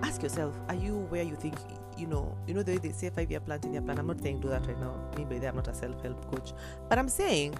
Ask 0.03 0.23
yourself 0.23 0.55
are 0.69 0.79
you 0.87 1.07
where 1.11 1.25
you 1.25 1.37
think 1.37 1.55
you 1.99 2.07
know 2.07 2.37
you 2.47 2.55
know 2.55 2.63
the 2.63 2.73
way 2.73 2.79
they 2.79 2.93
say 2.93 3.11
five 3.11 3.31
year 3.31 3.41
plan 3.41 3.61
ten 3.61 3.73
year 3.73 3.83
plan? 3.83 3.99
I'm 3.99 4.07
not 4.07 4.21
saying 4.21 4.41
do 4.41 4.49
that 4.49 4.67
right 4.67 4.81
now. 4.81 4.95
Maybe 5.19 5.45
i'm 5.47 5.57
not 5.57 5.69
a 5.69 5.75
self-help 5.75 6.31
coach. 6.31 6.53
But 6.89 6.99
i'm 6.99 7.09
saying 7.09 7.55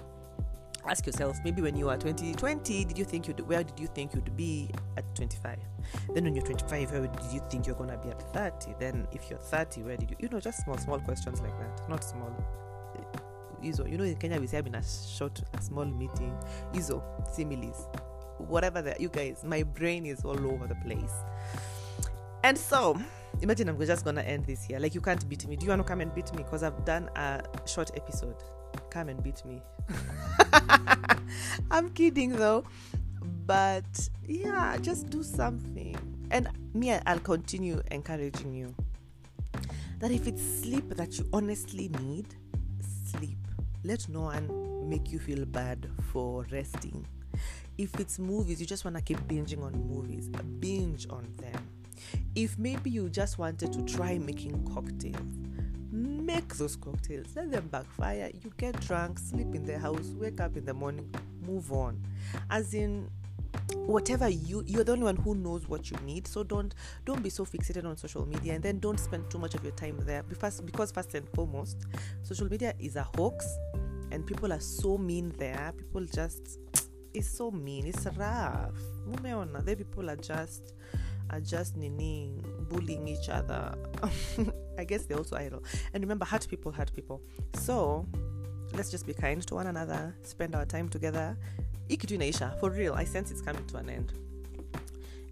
ask 0.87 1.05
yourself 1.05 1.37
maybe 1.43 1.61
when 1.61 1.75
you 1.75 1.89
are 1.89 1.97
20 1.97 2.33
20 2.33 2.85
did 2.85 2.97
you 2.97 3.05
think 3.05 3.27
you'd 3.27 3.39
where 3.41 3.63
did 3.63 3.79
you 3.79 3.87
think 3.87 4.13
you'd 4.13 4.35
be 4.37 4.69
at 4.97 5.15
25 5.15 5.57
then 6.13 6.23
when 6.23 6.35
you're 6.35 6.45
25 6.45 6.91
where 6.91 7.07
did 7.07 7.31
you 7.31 7.41
think 7.49 7.65
you're 7.65 7.75
gonna 7.75 7.97
be 7.97 8.09
at 8.09 8.21
30 8.33 8.75
then 8.79 9.07
if 9.11 9.29
you're 9.29 9.39
30 9.39 9.83
where 9.83 9.97
did 9.97 10.09
you 10.09 10.15
you 10.19 10.29
know 10.29 10.39
just 10.39 10.63
small 10.63 10.77
small 10.77 10.99
questions 10.99 11.41
like 11.41 11.57
that. 11.59 11.89
Not 11.89 12.03
small. 12.03 12.31
Izo 13.63 13.89
you 13.89 13.97
know 13.97 14.03
in 14.03 14.15
kenya 14.15 14.39
we 14.39 14.47
say 14.47 14.59
in 14.59 14.75
a 14.75 14.83
short 14.83 15.41
a 15.53 15.61
small 15.61 15.85
meeting. 15.85 16.35
Izo 16.73 17.01
similes. 17.33 17.87
Whatever 18.37 18.81
that 18.81 18.99
you 18.99 19.09
guys 19.09 19.43
my 19.43 19.63
brain 19.63 20.05
is 20.05 20.23
all 20.23 20.51
over 20.51 20.67
the 20.67 20.75
place. 20.75 21.13
And 22.43 22.57
so 22.57 22.99
imagine 23.41 23.69
i'm 23.69 23.79
just 23.79 24.05
gonna 24.05 24.21
end 24.21 24.45
this 24.45 24.63
here. 24.63 24.79
Like 24.79 24.93
you 24.93 25.01
can't 25.01 25.27
beat 25.27 25.47
me. 25.47 25.55
Do 25.55 25.65
you 25.65 25.69
want 25.69 25.81
to 25.81 25.87
come 25.87 26.01
and 26.01 26.13
beat 26.13 26.31
me? 26.33 26.43
Because 26.43 26.63
i've 26.63 26.85
done 26.85 27.09
a 27.15 27.43
short 27.65 27.91
episode 27.95 28.35
come 28.95 29.09
and 29.09 29.21
beat 29.21 29.43
me. 29.43 29.61
I'm 31.71 31.89
kidding 31.89 32.31
though. 32.31 32.63
But 33.45 34.09
yeah 34.25 34.77
just 34.77 35.09
do 35.09 35.21
something. 35.21 35.97
And 36.31 36.47
me 36.73 36.91
i'll 36.91 37.19
continue 37.19 37.81
encouraging 37.91 38.53
you 38.53 38.73
that 39.99 40.11
if 40.11 40.27
it's 40.27 40.41
sleep 40.61 40.87
that 40.95 41.17
you 41.17 41.27
honestly 41.33 41.89
need 42.01 42.27
sleep. 43.11 43.37
Let 43.83 44.07
no 44.07 44.21
one 44.21 44.89
make 44.89 45.11
you 45.11 45.19
feel 45.19 45.43
bad 45.45 45.89
for 46.11 46.45
resting. 46.49 47.05
If 47.77 47.99
it's 47.99 48.17
movies 48.17 48.61
you 48.61 48.65
just 48.65 48.85
want 48.85 48.95
to 48.95 49.01
keep 49.01 49.19
binging 49.27 49.61
on 49.61 49.73
movies. 49.73 50.29
Binge 50.59 51.05
on 51.09 51.27
them. 51.41 51.67
If 52.33 52.57
maybe 52.57 52.89
you 52.91 53.09
just 53.09 53.39
wanted 53.39 53.73
to 53.73 53.81
try 53.83 54.17
making 54.17 54.55
cocktails 54.73 55.44
make 56.25 56.55
those 56.55 56.75
cocktails. 56.75 57.35
Let 57.35 57.51
them 57.51 57.67
backfire. 57.67 58.31
You 58.33 58.51
get 58.57 58.79
drunk 58.81 59.19
sleep 59.19 59.53
in 59.53 59.65
the 59.65 59.77
house 59.77 60.13
wake 60.17 60.41
up 60.41 60.57
in 60.57 60.65
the 60.65 60.73
morning 60.73 61.13
move 61.45 61.71
on. 61.71 62.01
As 62.49 62.73
in 62.73 63.09
whatever 63.73 64.27
you 64.27 64.63
you're 64.65 64.83
the 64.83 64.91
only 64.91 65.03
one 65.03 65.15
who 65.17 65.35
knows 65.35 65.67
what 65.67 65.89
you 65.91 65.97
need. 66.05 66.27
So 66.27 66.43
don't 66.43 66.73
don't 67.05 67.21
be 67.21 67.29
so 67.29 67.45
fixated 67.45 67.85
on 67.85 67.97
social 67.97 68.25
media 68.25 68.53
and 68.53 68.63
then 68.63 68.79
don't 68.79 68.99
spend 68.99 69.29
too 69.29 69.37
much 69.37 69.55
of 69.55 69.63
your 69.63 69.73
time 69.73 69.97
there. 70.05 70.23
Because 70.23 70.61
because 70.61 70.91
first 70.91 71.13
and 71.15 71.27
foremost 71.29 71.85
social 72.23 72.49
media 72.49 72.73
is 72.79 72.95
a 72.95 73.03
hoax 73.15 73.47
and 74.11 74.25
people 74.25 74.51
are 74.51 74.59
so 74.59 74.97
mean 74.97 75.33
there. 75.37 75.73
People 75.77 76.05
just 76.05 76.59
it's 77.13 77.29
so 77.29 77.51
mean. 77.51 77.87
It's 77.87 78.05
rough. 78.17 78.75
There 79.63 79.75
people 79.75 80.09
are 80.09 80.15
just 80.15 80.73
are 81.31 81.39
just 81.39 81.75
nini 81.75 82.31
bullying 82.69 83.07
each 83.07 83.29
other 83.29 83.73
i 84.77 84.83
guess 84.83 85.05
they're 85.05 85.17
also 85.17 85.35
idle. 85.35 85.63
And 85.93 86.03
remember 86.03 86.25
hurt 86.25 86.47
people 86.47 86.71
hurt 86.71 86.93
people. 86.93 87.21
So 87.55 88.05
let's 88.73 88.91
just 88.91 89.05
be 89.05 89.13
kind 89.13 89.45
to 89.47 89.55
one 89.55 89.67
another 89.67 90.15
spend 90.23 90.55
our 90.55 90.65
time 90.65 90.89
together. 90.89 91.37
Inaisha 91.89 92.59
for 92.59 92.69
real 92.71 92.93
i 92.93 93.03
sense 93.03 93.31
it's 93.31 93.41
coming 93.41 93.65
to 93.67 93.77
an 93.77 93.89
end. 93.89 94.13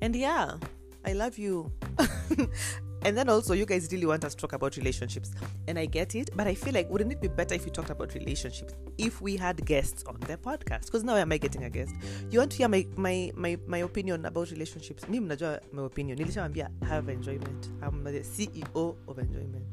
And 0.02 0.16
yeah 0.16 0.58
i 1.06 1.14
love 1.14 1.38
you 1.38 1.72
and 3.06 3.18
then 3.18 3.30
also 3.30 3.54
you 3.54 3.66
guys 3.66 3.90
really 3.92 4.06
want 4.06 4.24
us 4.24 4.34
to 4.34 4.42
talk 4.42 4.54
about 4.54 4.78
relationships. 4.78 5.32
And 5.68 5.78
i 5.80 5.86
get 5.86 6.16
it 6.16 6.30
but 6.36 6.48
i 6.48 6.54
feel 6.54 6.74
like 6.74 6.90
wouldn't 6.90 7.12
it 7.12 7.22
be 7.22 7.28
better 7.28 7.56
if 7.56 7.66
we 7.66 7.72
talked 7.72 7.90
about 7.90 8.14
relationships 8.14 8.74
if 8.98 9.22
we 9.22 9.36
had 9.36 9.66
guests 9.66 10.04
on 10.06 10.18
the 10.22 10.38
podcast? 10.38 10.86
Because 10.86 11.04
now 11.04 11.16
am 11.16 11.32
i 11.32 11.38
getting 11.38 11.64
a 11.64 11.70
guest? 11.70 11.94
You 12.30 12.40
want 12.40 12.52
to 12.52 12.58
hear 12.58 12.68
my 12.68 12.86
my 12.96 13.32
my, 13.36 13.58
my 13.68 13.80
opinion 13.80 14.26
about 14.26 14.52
relationships? 14.52 15.04
Mnajua 15.06 15.60
my 15.72 15.84
opinion. 15.86 16.18
Nilishawambia 16.18 16.70
have 16.88 17.10
enjoyment. 17.10 17.70
I'm 17.82 18.04
the 18.04 18.20
ceo 18.22 18.96
of 19.08 19.20
enjoyment. 19.20 19.66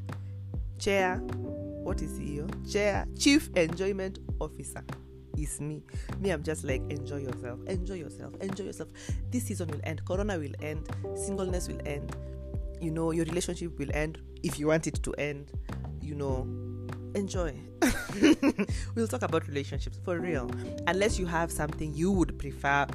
Chair 0.78 1.16
what 1.16 2.02
is 2.02 2.12
ceo 2.18 2.46
chair 2.70 3.06
chief 3.18 3.50
enjoyment 3.56 4.18
officer 4.40 4.84
is 5.36 5.60
me. 5.60 5.82
Me 6.20 6.30
i'm 6.30 6.42
just 6.42 6.64
like 6.64 6.82
enjoy 6.90 7.18
yourself. 7.18 7.58
Enjoy 7.66 7.94
yourself. 7.94 8.34
Enjoy 8.40 8.64
yourself. 8.64 8.88
This 9.30 9.44
season 9.44 9.68
will 9.68 9.80
end. 9.84 10.04
Corona 10.04 10.38
will 10.38 10.54
end. 10.60 10.88
Singleness 11.14 11.68
will 11.68 11.80
end 11.86 12.16
you 12.80 12.90
know 12.90 13.10
your 13.10 13.26
relationship 13.26 13.78
will 13.78 13.94
end. 13.94 14.18
If 14.42 14.58
you 14.58 14.68
want 14.68 14.86
it 14.86 15.02
to 15.02 15.12
end 15.14 15.52
you 16.00 16.14
know 16.14 16.46
enjoy. 17.14 17.54
We'll 18.94 19.08
talk 19.08 19.22
about 19.22 19.46
relationships 19.48 19.98
for 20.04 20.18
real. 20.18 20.50
Unless 20.86 21.18
you 21.18 21.26
have 21.26 21.52
something 21.52 21.94
you 21.94 22.12
would 22.12 22.38
prefer 22.38 22.86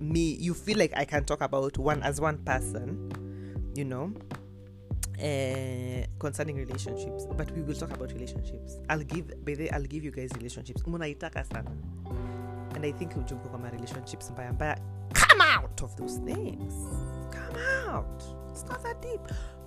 me 0.00 0.34
you 0.34 0.52
feel 0.52 0.76
like 0.78 0.92
i 0.96 1.04
can 1.04 1.24
talk 1.24 1.40
about 1.40 1.78
one 1.78 2.02
as 2.02 2.20
one 2.20 2.36
person 2.38 3.08
you 3.76 3.84
know 3.84 4.12
uh, 5.22 6.04
concerning 6.18 6.56
relationships. 6.56 7.26
But 7.36 7.52
we 7.52 7.62
will 7.62 7.74
talk 7.74 7.92
about 7.92 8.12
relationships. 8.12 8.78
I'll 8.88 9.04
give 9.04 9.32
by 9.44 9.68
i'll 9.72 9.84
give 9.84 10.02
you 10.02 10.10
guys 10.10 10.30
relationships. 10.34 10.82
And 10.84 12.86
i 12.86 12.92
think 12.92 13.16
ujumbe 13.16 13.48
kwa 13.48 13.70
relationships 13.70 14.30
mbaya 14.30 14.52
mbaya. 14.52 14.78
Come 15.14 15.40
out 15.40 15.82
of 15.82 15.96
those 15.96 16.18
things. 16.18 16.74
Come 17.30 17.56
out 17.88 18.41
it's 18.52 18.64
not 18.64 18.82
that 18.82 19.00
deep. 19.02 19.20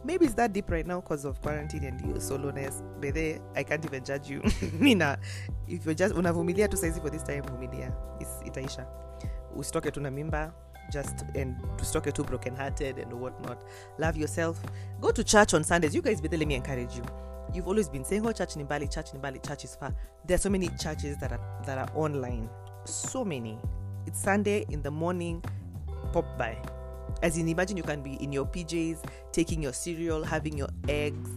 Maybe 0.04 0.26
it's 0.26 0.36
that 0.36 0.54
deep 0.54 0.70
right 0.70 0.86
now 0.86 1.02
because 1.02 1.26
of 1.26 1.42
quarantine 1.42 1.84
and 1.84 2.00
your 2.02 2.20
soloness 2.20 2.84
but 3.02 3.18
i 3.18 3.64
can't 3.64 3.84
even 3.84 4.04
judge 4.04 4.30
you. 4.30 4.42
Mina 4.74 5.18
if 5.68 5.86
you're 5.86 5.96
just 5.96 6.14
unavumilia 6.16 6.70
tu 6.70 6.78
saizi 6.78 7.02
for 7.02 7.10
this 7.10 7.24
time 7.24 7.42
vumilia. 7.42 7.92
It's 8.20 8.30
itaisha. 8.46 8.86
We 9.54 9.62
usitoke 9.62 9.92
tu 9.92 10.00
na 10.00 10.12
mimba 10.12 10.54
just 10.92 11.26
and 11.36 11.56
usitoke 11.78 12.14
too 12.14 12.24
broken 12.24 12.56
hearted 12.56 13.00
and 13.00 13.14
whatnot. 13.14 13.64
Love 13.98 14.16
yourself. 14.16 14.62
Go 15.02 15.12
to 15.12 15.24
church 15.24 15.54
on 15.56 15.64
sundays. 15.64 15.96
You 15.96 16.02
guys 16.04 16.22
better 16.22 16.38
let 16.38 16.48
me 16.48 16.56
encourage 16.56 16.96
you. 16.96 17.04
You've 17.54 17.68
always 17.68 17.90
been 17.90 18.06
saying 18.06 18.26
oh 18.28 18.32
church 18.32 18.56
in 18.56 18.66
bali 18.66 18.88
church 18.88 19.14
in 19.14 19.22
bali 19.22 19.40
church 19.40 19.64
is 19.64 19.76
far. 19.76 19.96
There 20.26 20.36
are 20.36 20.40
so 20.40 20.50
many 20.50 20.70
churches 20.80 21.18
that 21.18 21.32
are 21.32 21.42
that 21.66 21.80
are 21.80 21.90
online. 21.96 22.48
So 22.86 23.26
many. 23.26 23.58
It's 24.06 24.22
sunday 24.22 24.66
in 24.70 24.84
the 24.84 24.92
morning 24.92 25.44
pop 26.14 26.38
by 26.38 26.58
as 27.22 27.38
in 27.38 27.48
imagine 27.48 27.78
you 27.78 27.84
can 27.84 28.02
be 28.02 28.16
in 28.16 28.32
your 28.32 28.46
pjs 28.46 28.98
taking 29.32 29.62
your 29.62 29.74
cereal 29.74 30.24
having 30.24 30.58
your 30.58 30.70
eggs 30.88 31.30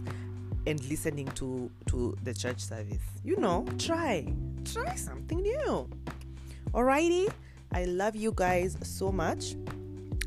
and 0.68 0.84
listening 0.88 1.26
to 1.28 1.70
to 1.86 2.16
the 2.22 2.34
church 2.34 2.60
service. 2.60 3.02
You 3.24 3.36
know 3.36 3.64
try. 3.78 4.32
Try 4.64 4.94
something 4.94 5.40
new. 5.40 5.88
Alrighty. 6.72 7.32
I 7.72 7.84
love 7.86 8.14
you 8.14 8.32
guys 8.34 8.76
so 8.82 9.10
much. 9.10 9.56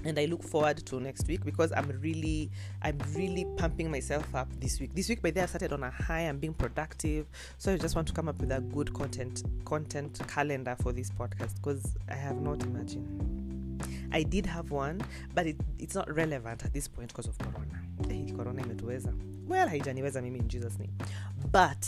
And 0.03 0.17
i 0.17 0.25
look 0.25 0.41
forward 0.41 0.77
to 0.87 0.99
next 0.99 1.27
week 1.27 1.45
because 1.45 1.71
i'm 1.73 1.87
really 2.01 2.49
i'm 2.81 2.97
really 3.13 3.45
pumping 3.57 3.91
myself 3.91 4.33
up 4.33 4.47
this 4.59 4.79
week. 4.79 4.95
This 4.95 5.09
week 5.09 5.21
by 5.21 5.29
the 5.29 5.43
i 5.43 5.45
started 5.45 5.73
on 5.73 5.83
a 5.83 5.91
high. 5.91 6.21
I'm 6.21 6.39
being 6.39 6.55
productive. 6.55 7.27
So 7.59 7.73
i 7.73 7.77
just 7.77 7.95
want 7.95 8.07
to 8.07 8.13
come 8.13 8.27
up 8.27 8.39
with 8.41 8.51
a 8.51 8.61
good 8.61 8.91
content 8.93 9.43
content 9.63 10.19
calendar 10.27 10.75
for 10.81 10.91
this 10.91 11.11
podcast 11.11 11.55
because 11.57 11.95
i 12.09 12.15
have 12.15 12.41
not 12.41 12.63
imagined 12.63 13.40
I 14.11 14.23
did 14.23 14.45
have 14.45 14.71
one, 14.71 15.01
but 15.33 15.47
it, 15.47 15.57
it's 15.79 15.95
not 15.95 16.13
relevant 16.13 16.65
at 16.65 16.73
this 16.73 16.87
point 16.87 17.09
because 17.09 17.27
of 17.27 17.37
Corona. 17.37 17.81
hey, 18.07 18.31
corona 18.35 18.61
imetuweza 18.61 19.13
well 19.47 19.67
haijaniweza 19.69 20.21
mimi 20.21 20.39
in 20.39 20.47
jesus 20.47 20.79
name. 20.79 20.93
But 21.51 21.85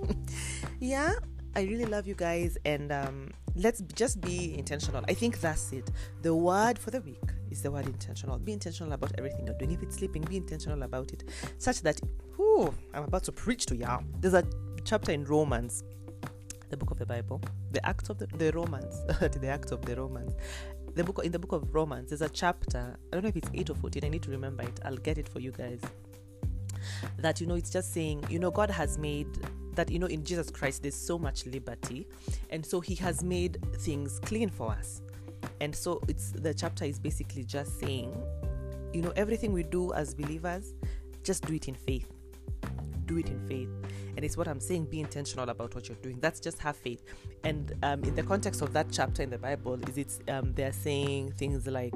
yeah 0.80 1.14
i 1.54 1.66
really 1.66 1.86
love 1.86 2.08
you 2.08 2.16
guys 2.16 2.58
and 2.64 2.92
um, 2.92 3.30
let's 3.56 3.82
just 3.94 4.20
be 4.20 4.54
intentional. 4.58 5.04
I 5.08 5.14
think 5.14 5.40
that's 5.40 5.72
it. 5.72 5.90
The 6.22 6.34
word 6.34 6.78
for 6.78 6.90
the 6.90 7.00
week 7.00 7.22
is 7.50 7.62
the 7.62 7.70
word 7.70 7.86
intentional. 7.86 8.38
Be 8.38 8.52
intentional 8.52 8.92
about 8.92 9.12
everything 9.18 9.46
you're 9.46 9.58
doing. 9.58 9.72
If 9.72 9.82
it's 9.82 9.96
sleeping 9.96 10.22
be 10.22 10.36
intentional 10.36 10.82
about 10.82 11.12
it 11.12 11.24
such 11.58 11.82
that 11.82 12.00
whew, 12.36 12.74
i'm 12.94 13.04
about 13.04 13.24
to 13.24 13.32
preach 13.32 13.66
to 13.66 13.76
y'all. 13.76 14.02
There's 14.20 14.34
a 14.34 14.44
chapter 14.84 15.12
in 15.12 15.24
romans 15.24 15.84
the 16.70 16.76
book 16.76 16.90
of 16.90 16.98
the 16.98 17.06
bible 17.06 17.40
the 17.72 17.86
act 17.86 18.10
of 18.10 18.18
the, 18.18 18.26
the 18.38 18.50
romans 18.52 19.04
the 19.40 19.48
act 19.48 19.70
of 19.70 19.84
the 19.84 19.94
romans 19.96 20.34
the 20.94 21.04
book 21.04 21.20
in 21.24 21.32
the 21.32 21.38
book 21.38 21.52
of 21.52 21.74
romans 21.74 22.10
there's 22.10 22.22
a 22.22 22.28
chapter 22.28 22.96
i 23.12 23.16
don't 23.16 23.22
know 23.22 23.28
if 23.28 23.36
it's 23.36 23.50
8 23.52 23.70
or 23.70 23.74
14 23.74 24.04
i 24.04 24.08
need 24.08 24.22
to 24.22 24.30
remember 24.30 24.62
it 24.62 24.80
i'll 24.84 24.96
get 24.96 25.18
it 25.18 25.28
for 25.28 25.40
you 25.40 25.50
guys 25.50 25.80
that 27.18 27.40
you 27.40 27.46
know 27.46 27.54
it's 27.54 27.70
just 27.70 27.92
saying 27.92 28.24
you 28.28 28.38
know 28.38 28.50
god 28.50 28.70
has 28.70 28.98
made 28.98 29.28
that 29.74 29.90
you 29.90 29.98
know 29.98 30.06
in 30.06 30.24
jesus 30.24 30.50
christ 30.50 30.82
there's 30.82 30.94
so 30.94 31.18
much 31.18 31.46
liberty 31.46 32.06
and 32.50 32.64
so 32.64 32.80
he 32.80 32.94
has 32.94 33.24
made 33.24 33.58
things 33.78 34.20
clean 34.20 34.48
for 34.48 34.70
us. 34.70 35.02
And 35.60 35.74
so 35.74 36.00
it's 36.08 36.30
the 36.30 36.54
chapter 36.54 36.84
is 36.84 36.98
basically 36.98 37.44
just 37.44 37.80
saying 37.80 38.14
you 38.92 39.02
know 39.02 39.12
everything 39.16 39.52
we 39.52 39.64
do 39.64 39.92
as 39.92 40.14
believers 40.14 40.74
just 41.22 41.44
do 41.46 41.54
it 41.54 41.68
in 41.68 41.74
faith. 41.74 42.08
Do 43.06 43.18
it 43.18 43.28
in 43.28 43.46
faith 43.48 43.68
and 44.16 44.24
it's 44.24 44.36
what 44.36 44.48
i'm 44.48 44.60
saying 44.60 44.84
be 44.86 45.00
intentional 45.00 45.48
about 45.48 45.74
what 45.74 45.88
you're 45.88 45.98
doing. 45.98 46.18
That's 46.20 46.40
just 46.40 46.58
have 46.58 46.76
faith. 46.76 47.02
And 47.42 47.72
um, 47.82 48.02
in 48.04 48.14
the 48.14 48.22
context 48.22 48.62
of 48.62 48.72
that 48.72 48.88
chapter 48.90 49.22
in 49.22 49.30
the 49.30 49.38
bible 49.38 49.78
is 49.88 49.98
it's 49.98 50.20
um, 50.28 50.52
they're 50.54 50.72
saying 50.72 51.32
things 51.32 51.66
like 51.66 51.94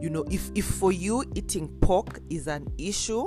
you 0.00 0.10
know 0.10 0.24
if 0.30 0.50
if 0.54 0.64
for 0.64 0.92
you 0.92 1.24
eating 1.34 1.68
pork 1.80 2.20
is 2.30 2.46
an 2.46 2.66
issue 2.78 3.26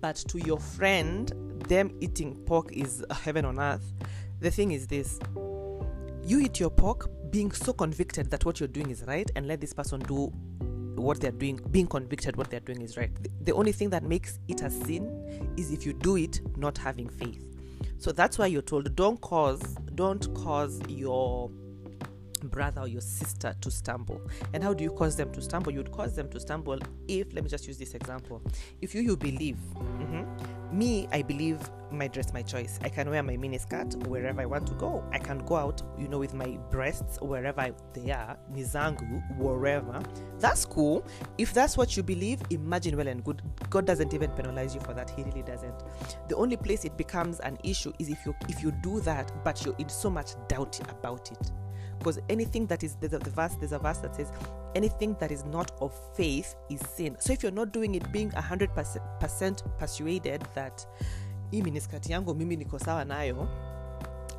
but 0.00 0.16
to 0.16 0.38
your 0.38 0.58
friend 0.58 1.32
them 1.68 1.90
eating 2.00 2.36
pork 2.44 2.72
is 2.72 3.04
heaven 3.10 3.44
on 3.44 3.58
earth. 3.58 3.92
The 4.40 4.50
thing 4.50 4.72
is 4.72 4.86
this 4.86 5.18
you 6.24 6.40
eat 6.40 6.60
your 6.60 6.70
pork 6.70 7.10
being 7.30 7.50
so 7.50 7.72
convicted 7.72 8.30
that 8.30 8.44
what 8.44 8.60
you're 8.60 8.68
doing 8.68 8.90
is 8.90 9.04
right 9.06 9.30
and 9.36 9.48
let 9.48 9.60
this 9.60 9.72
person 9.72 10.00
do 10.00 10.32
what 10.94 11.20
they're 11.20 11.32
doing 11.32 11.60
being 11.70 11.86
convicted 11.86 12.36
what 12.36 12.50
they're 12.50 12.60
doing 12.60 12.82
is 12.82 12.96
right. 12.96 13.10
The, 13.44 13.52
only 13.52 13.72
thing 13.72 13.90
that 13.90 14.02
makes 14.02 14.38
it 14.48 14.62
a 14.62 14.70
sin 14.70 15.52
is 15.56 15.72
if 15.72 15.86
you 15.86 15.92
do 15.92 16.16
it 16.16 16.40
not 16.56 16.76
having 16.78 17.08
faith. 17.08 17.44
So 17.98 18.12
that's 18.12 18.38
why 18.38 18.46
you're 18.46 18.62
told 18.62 18.94
don't 18.96 19.20
cause 19.20 19.60
don't 19.94 20.32
cause 20.34 20.80
your 20.88 21.50
brother 22.44 22.82
or 22.82 22.88
your 22.88 23.00
sister 23.00 23.54
to 23.60 23.70
stumble. 23.70 24.20
And 24.52 24.62
how 24.62 24.74
do 24.74 24.82
you 24.82 24.90
cause 24.90 25.16
them 25.16 25.32
to 25.32 25.42
stumble? 25.42 25.72
You'd 25.72 25.92
cause 25.92 26.16
them 26.16 26.28
to 26.30 26.40
stumble 26.40 26.78
if 27.08 27.32
let 27.32 27.44
me 27.44 27.50
just 27.50 27.66
use 27.66 27.78
this 27.78 27.94
example. 27.94 28.42
If 28.80 28.94
you 28.94 29.02
you 29.02 29.16
believe 29.16 29.56
mm-hmm, 29.74 30.41
me 30.72 31.08
i 31.12 31.22
believe 31.22 31.58
my 31.92 32.08
dress 32.08 32.32
my 32.32 32.42
choice. 32.42 32.78
I 32.82 32.88
can 32.88 33.10
wear 33.10 33.22
my 33.22 33.36
mini 33.36 33.58
skirt 33.58 33.94
wherever 34.06 34.40
i 34.40 34.46
want 34.46 34.66
to 34.68 34.74
go. 34.74 35.04
I 35.12 35.18
can 35.18 35.38
go 35.40 35.56
out 35.56 35.82
you 35.98 36.08
know 36.08 36.18
with 36.18 36.34
my 36.34 36.58
breasts 36.70 37.18
wherever 37.20 37.70
they 37.92 38.10
are 38.10 38.36
nizangu 38.52 39.22
wherever. 39.38 40.02
That's 40.38 40.64
cool. 40.64 41.04
If 41.38 41.52
that's 41.52 41.76
what 41.76 41.96
you 41.96 42.02
believe 42.02 42.40
imagine 42.50 42.96
well 42.96 43.08
and 43.08 43.22
good. 43.22 43.42
God 43.70 43.86
doesn't 43.86 44.14
even 44.14 44.30
penalize 44.30 44.74
you 44.74 44.80
for 44.80 44.94
that. 44.94 45.10
He 45.10 45.22
really 45.22 45.42
doesn't. 45.42 45.84
The 46.28 46.36
only 46.36 46.56
place 46.56 46.84
it 46.84 46.96
becomes 46.96 47.40
an 47.40 47.58
issue 47.62 47.92
is 47.98 48.08
if 48.08 48.24
you 48.26 48.34
if 48.48 48.62
you 48.62 48.72
do 48.82 49.00
that 49.00 49.30
but 49.44 49.64
you're 49.64 49.76
in 49.78 49.88
so 49.88 50.10
much 50.10 50.30
doubt 50.48 50.80
about 50.90 51.30
it 51.30 51.50
because 52.02 52.18
anything 52.28 52.66
that 52.66 52.82
is 52.82 52.96
there's 53.00 53.12
a, 53.12 53.18
the 53.18 53.30
verse 53.30 53.54
there's 53.60 53.72
a 53.72 53.78
verse 53.78 53.98
that 53.98 54.16
says 54.16 54.32
anything 54.74 55.16
that 55.20 55.30
is 55.30 55.44
not 55.44 55.70
of 55.80 55.92
faith 56.16 56.56
is 56.68 56.80
sin. 56.80 57.16
So 57.20 57.32
if 57.32 57.42
you're 57.42 57.52
not 57.52 57.72
doing 57.72 57.94
it 57.94 58.10
being 58.12 58.30
100% 58.30 59.78
persuaded 59.78 60.42
that 60.54 60.86
hii 61.50 61.62
miniskati 61.62 62.12
yangu 62.12 62.34
mimi 62.34 62.56
niko 62.56 62.78
sawa 62.78 63.04
nayo 63.04 63.48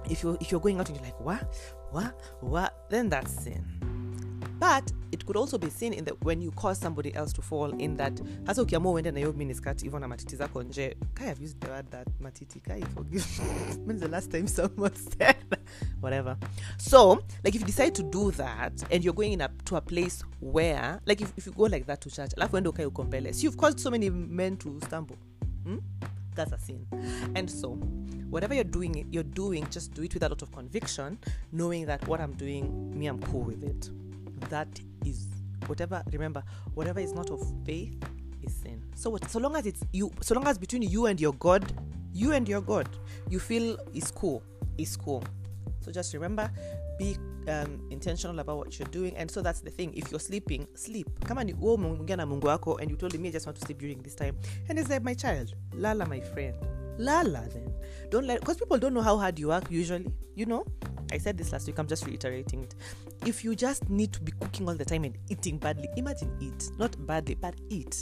if 0.09 0.23
you're, 0.23 0.37
if 0.41 0.51
you're 0.51 0.61
going 0.61 0.79
out 0.79 0.89
and 0.89 0.97
you're 0.97 1.05
like 1.05 1.19
what 1.21 1.55
what 1.91 2.15
what 2.41 2.73
then 2.89 3.09
that's 3.09 3.43
sin 3.43 3.92
but 4.63 4.93
it 5.11 5.25
could 5.25 5.35
also 5.35 5.57
be 5.57 5.69
seen 5.69 5.91
in 5.91 6.05
the 6.05 6.11
when 6.21 6.41
you 6.41 6.49
cause 6.51 6.79
somebody 6.79 7.13
else 7.15 7.33
to 7.33 7.41
fall 7.41 7.69
in 7.81 7.97
that 7.97 8.21
hasa 8.45 8.61
ukiamua 8.61 8.91
uende 8.91 9.11
na 9.11 9.19
hiyo 9.19 9.33
miniskirt 9.33 9.83
hivyo 9.83 9.99
na 9.99 10.07
matiti 10.07 10.35
zako 10.35 10.63
nje. 10.63 10.97
Kai 11.13 11.27
have 11.27 11.43
used 11.45 11.59
the 11.59 11.71
word 11.71 11.89
that 11.89 12.07
matiti 12.19 12.59
kai 12.59 12.81
forgive 12.81 13.25
the 13.99 14.07
last 14.07 14.31
time 14.31 14.47
someone 14.47 14.95
said 14.95 15.35
whatever. 16.01 16.37
So 16.77 17.15
like 17.43 17.55
if 17.55 17.61
you 17.61 17.67
decide 17.67 17.91
to 17.91 18.03
do 18.03 18.31
that 18.31 18.91
and 18.91 19.03
you're 19.03 19.15
going 19.15 19.33
in 19.33 19.41
a, 19.41 19.49
to 19.65 19.75
a 19.75 19.81
place 19.81 20.23
where 20.41 20.99
like 21.05 21.21
if, 21.23 21.33
if 21.37 21.45
you 21.45 21.51
go 21.51 21.63
like 21.63 21.85
that 21.85 22.01
to 22.01 22.09
church 22.09 22.31
alafu 22.37 22.57
ende 22.57 22.69
ukae 22.69 22.85
uko 22.85 23.03
so 23.33 23.41
you've 23.41 23.57
caused 23.57 23.79
so 23.79 23.91
many 23.91 24.09
men 24.09 24.57
to 24.57 24.79
stumble. 24.85 25.17
Hmm? 25.63 25.79
that's 26.35 26.51
a 26.51 26.57
sin. 26.57 26.87
And 27.35 27.49
so 27.49 27.77
whatever 28.29 28.55
you're 28.55 28.71
doing 28.71 29.07
you're 29.11 29.23
doing 29.35 29.67
just 29.69 29.93
do 29.93 30.03
it 30.03 30.13
with 30.13 30.23
a 30.23 30.29
lot 30.29 30.41
of 30.41 30.51
conviction 30.51 31.19
knowing 31.51 31.85
that 31.85 32.07
what 32.07 32.19
i'm 32.19 32.33
doing 32.33 32.97
me 32.97 33.05
i'm 33.05 33.21
cool 33.21 33.43
with 33.43 33.63
it 33.63 33.91
that 34.49 34.67
is 35.05 35.27
whatever 35.67 36.03
remember 36.11 36.43
whatever 36.73 36.99
is 36.99 37.13
not 37.13 37.29
of 37.29 37.41
faith 37.65 37.95
is 38.41 38.53
sin. 38.53 38.83
So 38.95 39.09
what, 39.11 39.29
so 39.29 39.39
long 39.39 39.55
as 39.55 39.65
it's 39.65 39.81
you 39.93 40.11
so 40.21 40.35
long 40.35 40.47
as 40.47 40.57
between 40.57 40.81
you 40.81 41.05
and 41.05 41.19
your 41.19 41.33
god 41.33 41.71
you 42.13 42.33
and 42.33 42.47
your 42.47 42.61
god 42.61 42.87
you 43.29 43.39
feel 43.39 43.77
is 43.93 44.11
cool 44.11 44.43
is 44.77 44.95
cool. 44.97 45.23
So 45.81 45.91
just 45.91 46.13
remember 46.13 46.51
be 46.97 47.17
um, 47.47 47.81
intentional 47.89 48.39
about 48.39 48.57
what 48.57 48.77
you're 48.79 48.87
doing. 48.89 49.15
And 49.17 49.29
so 49.29 49.41
that's 49.41 49.59
the 49.59 49.69
thing. 49.69 49.93
If 49.95 50.11
you're 50.11 50.19
sleeping 50.19 50.67
sleep. 50.75 51.07
Kama 51.25 51.43
ni 51.43 51.53
na 51.53 51.57
mungu 52.25 52.79
and 52.81 52.89
you 52.89 52.95
told 52.95 53.17
me 53.19 53.29
i 53.29 53.31
just 53.31 53.45
want 53.45 53.57
to 53.57 53.65
sleep 53.65 53.79
during 53.79 54.01
this 54.01 54.15
time. 54.15 54.37
And 54.69 54.79
it's 54.79 54.89
like 54.89 55.03
my 55.03 55.13
child 55.13 55.53
lala 55.73 56.05
my 56.05 56.19
friend 56.19 56.55
lala 56.97 57.47
then. 57.53 57.73
Don't 58.09 58.25
let 58.25 58.39
because 58.39 58.57
people 58.57 58.77
don't 58.77 58.93
know 58.93 59.01
how 59.01 59.17
hard 59.17 59.39
you 59.39 59.47
work 59.49 59.65
usually 59.69 60.11
you 60.35 60.45
know? 60.45 60.65
I 61.11 61.17
said 61.17 61.37
this 61.37 61.51
last 61.51 61.67
week 61.67 61.77
i'm 61.77 61.87
just 61.87 62.05
reiterating 62.05 62.63
it. 62.63 62.75
If 63.25 63.43
you 63.43 63.55
just 63.55 63.89
need 63.89 64.13
to 64.13 64.21
be 64.21 64.31
cooking 64.39 64.67
all 64.67 64.75
the 64.75 64.85
time 64.85 65.03
and 65.03 65.17
eating 65.29 65.57
badly 65.57 65.89
imagine 65.97 66.35
eat 66.39 66.71
not 66.77 66.95
badly 67.05 67.35
but 67.35 67.55
eat. 67.69 68.01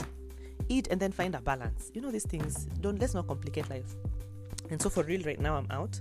Eat 0.69 0.87
and 0.91 0.99
then 0.99 1.11
find 1.11 1.35
a 1.35 1.41
balance. 1.41 1.91
You 1.93 2.01
know 2.01 2.11
these 2.11 2.25
things 2.25 2.65
don't 2.79 2.99
let's 2.99 3.13
not 3.13 3.27
complicate 3.27 3.69
life. 3.69 3.95
And 4.69 4.81
so 4.81 4.89
for 4.89 5.03
real 5.03 5.21
right 5.23 5.39
now 5.39 5.55
i'm 5.55 5.67
out. 5.71 5.97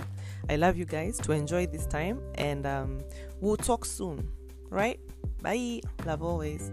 I 0.49 0.57
love 0.57 0.77
you 0.77 0.85
guys 0.85 1.19
to 1.19 1.33
enjoy 1.33 1.67
this 1.67 1.87
time 1.87 2.21
and 2.37 2.67
um, 2.67 3.01
we'll 3.41 3.57
talk 3.57 3.85
soon 3.85 4.29
right? 4.71 5.01
Bye. 5.43 5.81
Love 6.07 6.23
always 6.23 6.71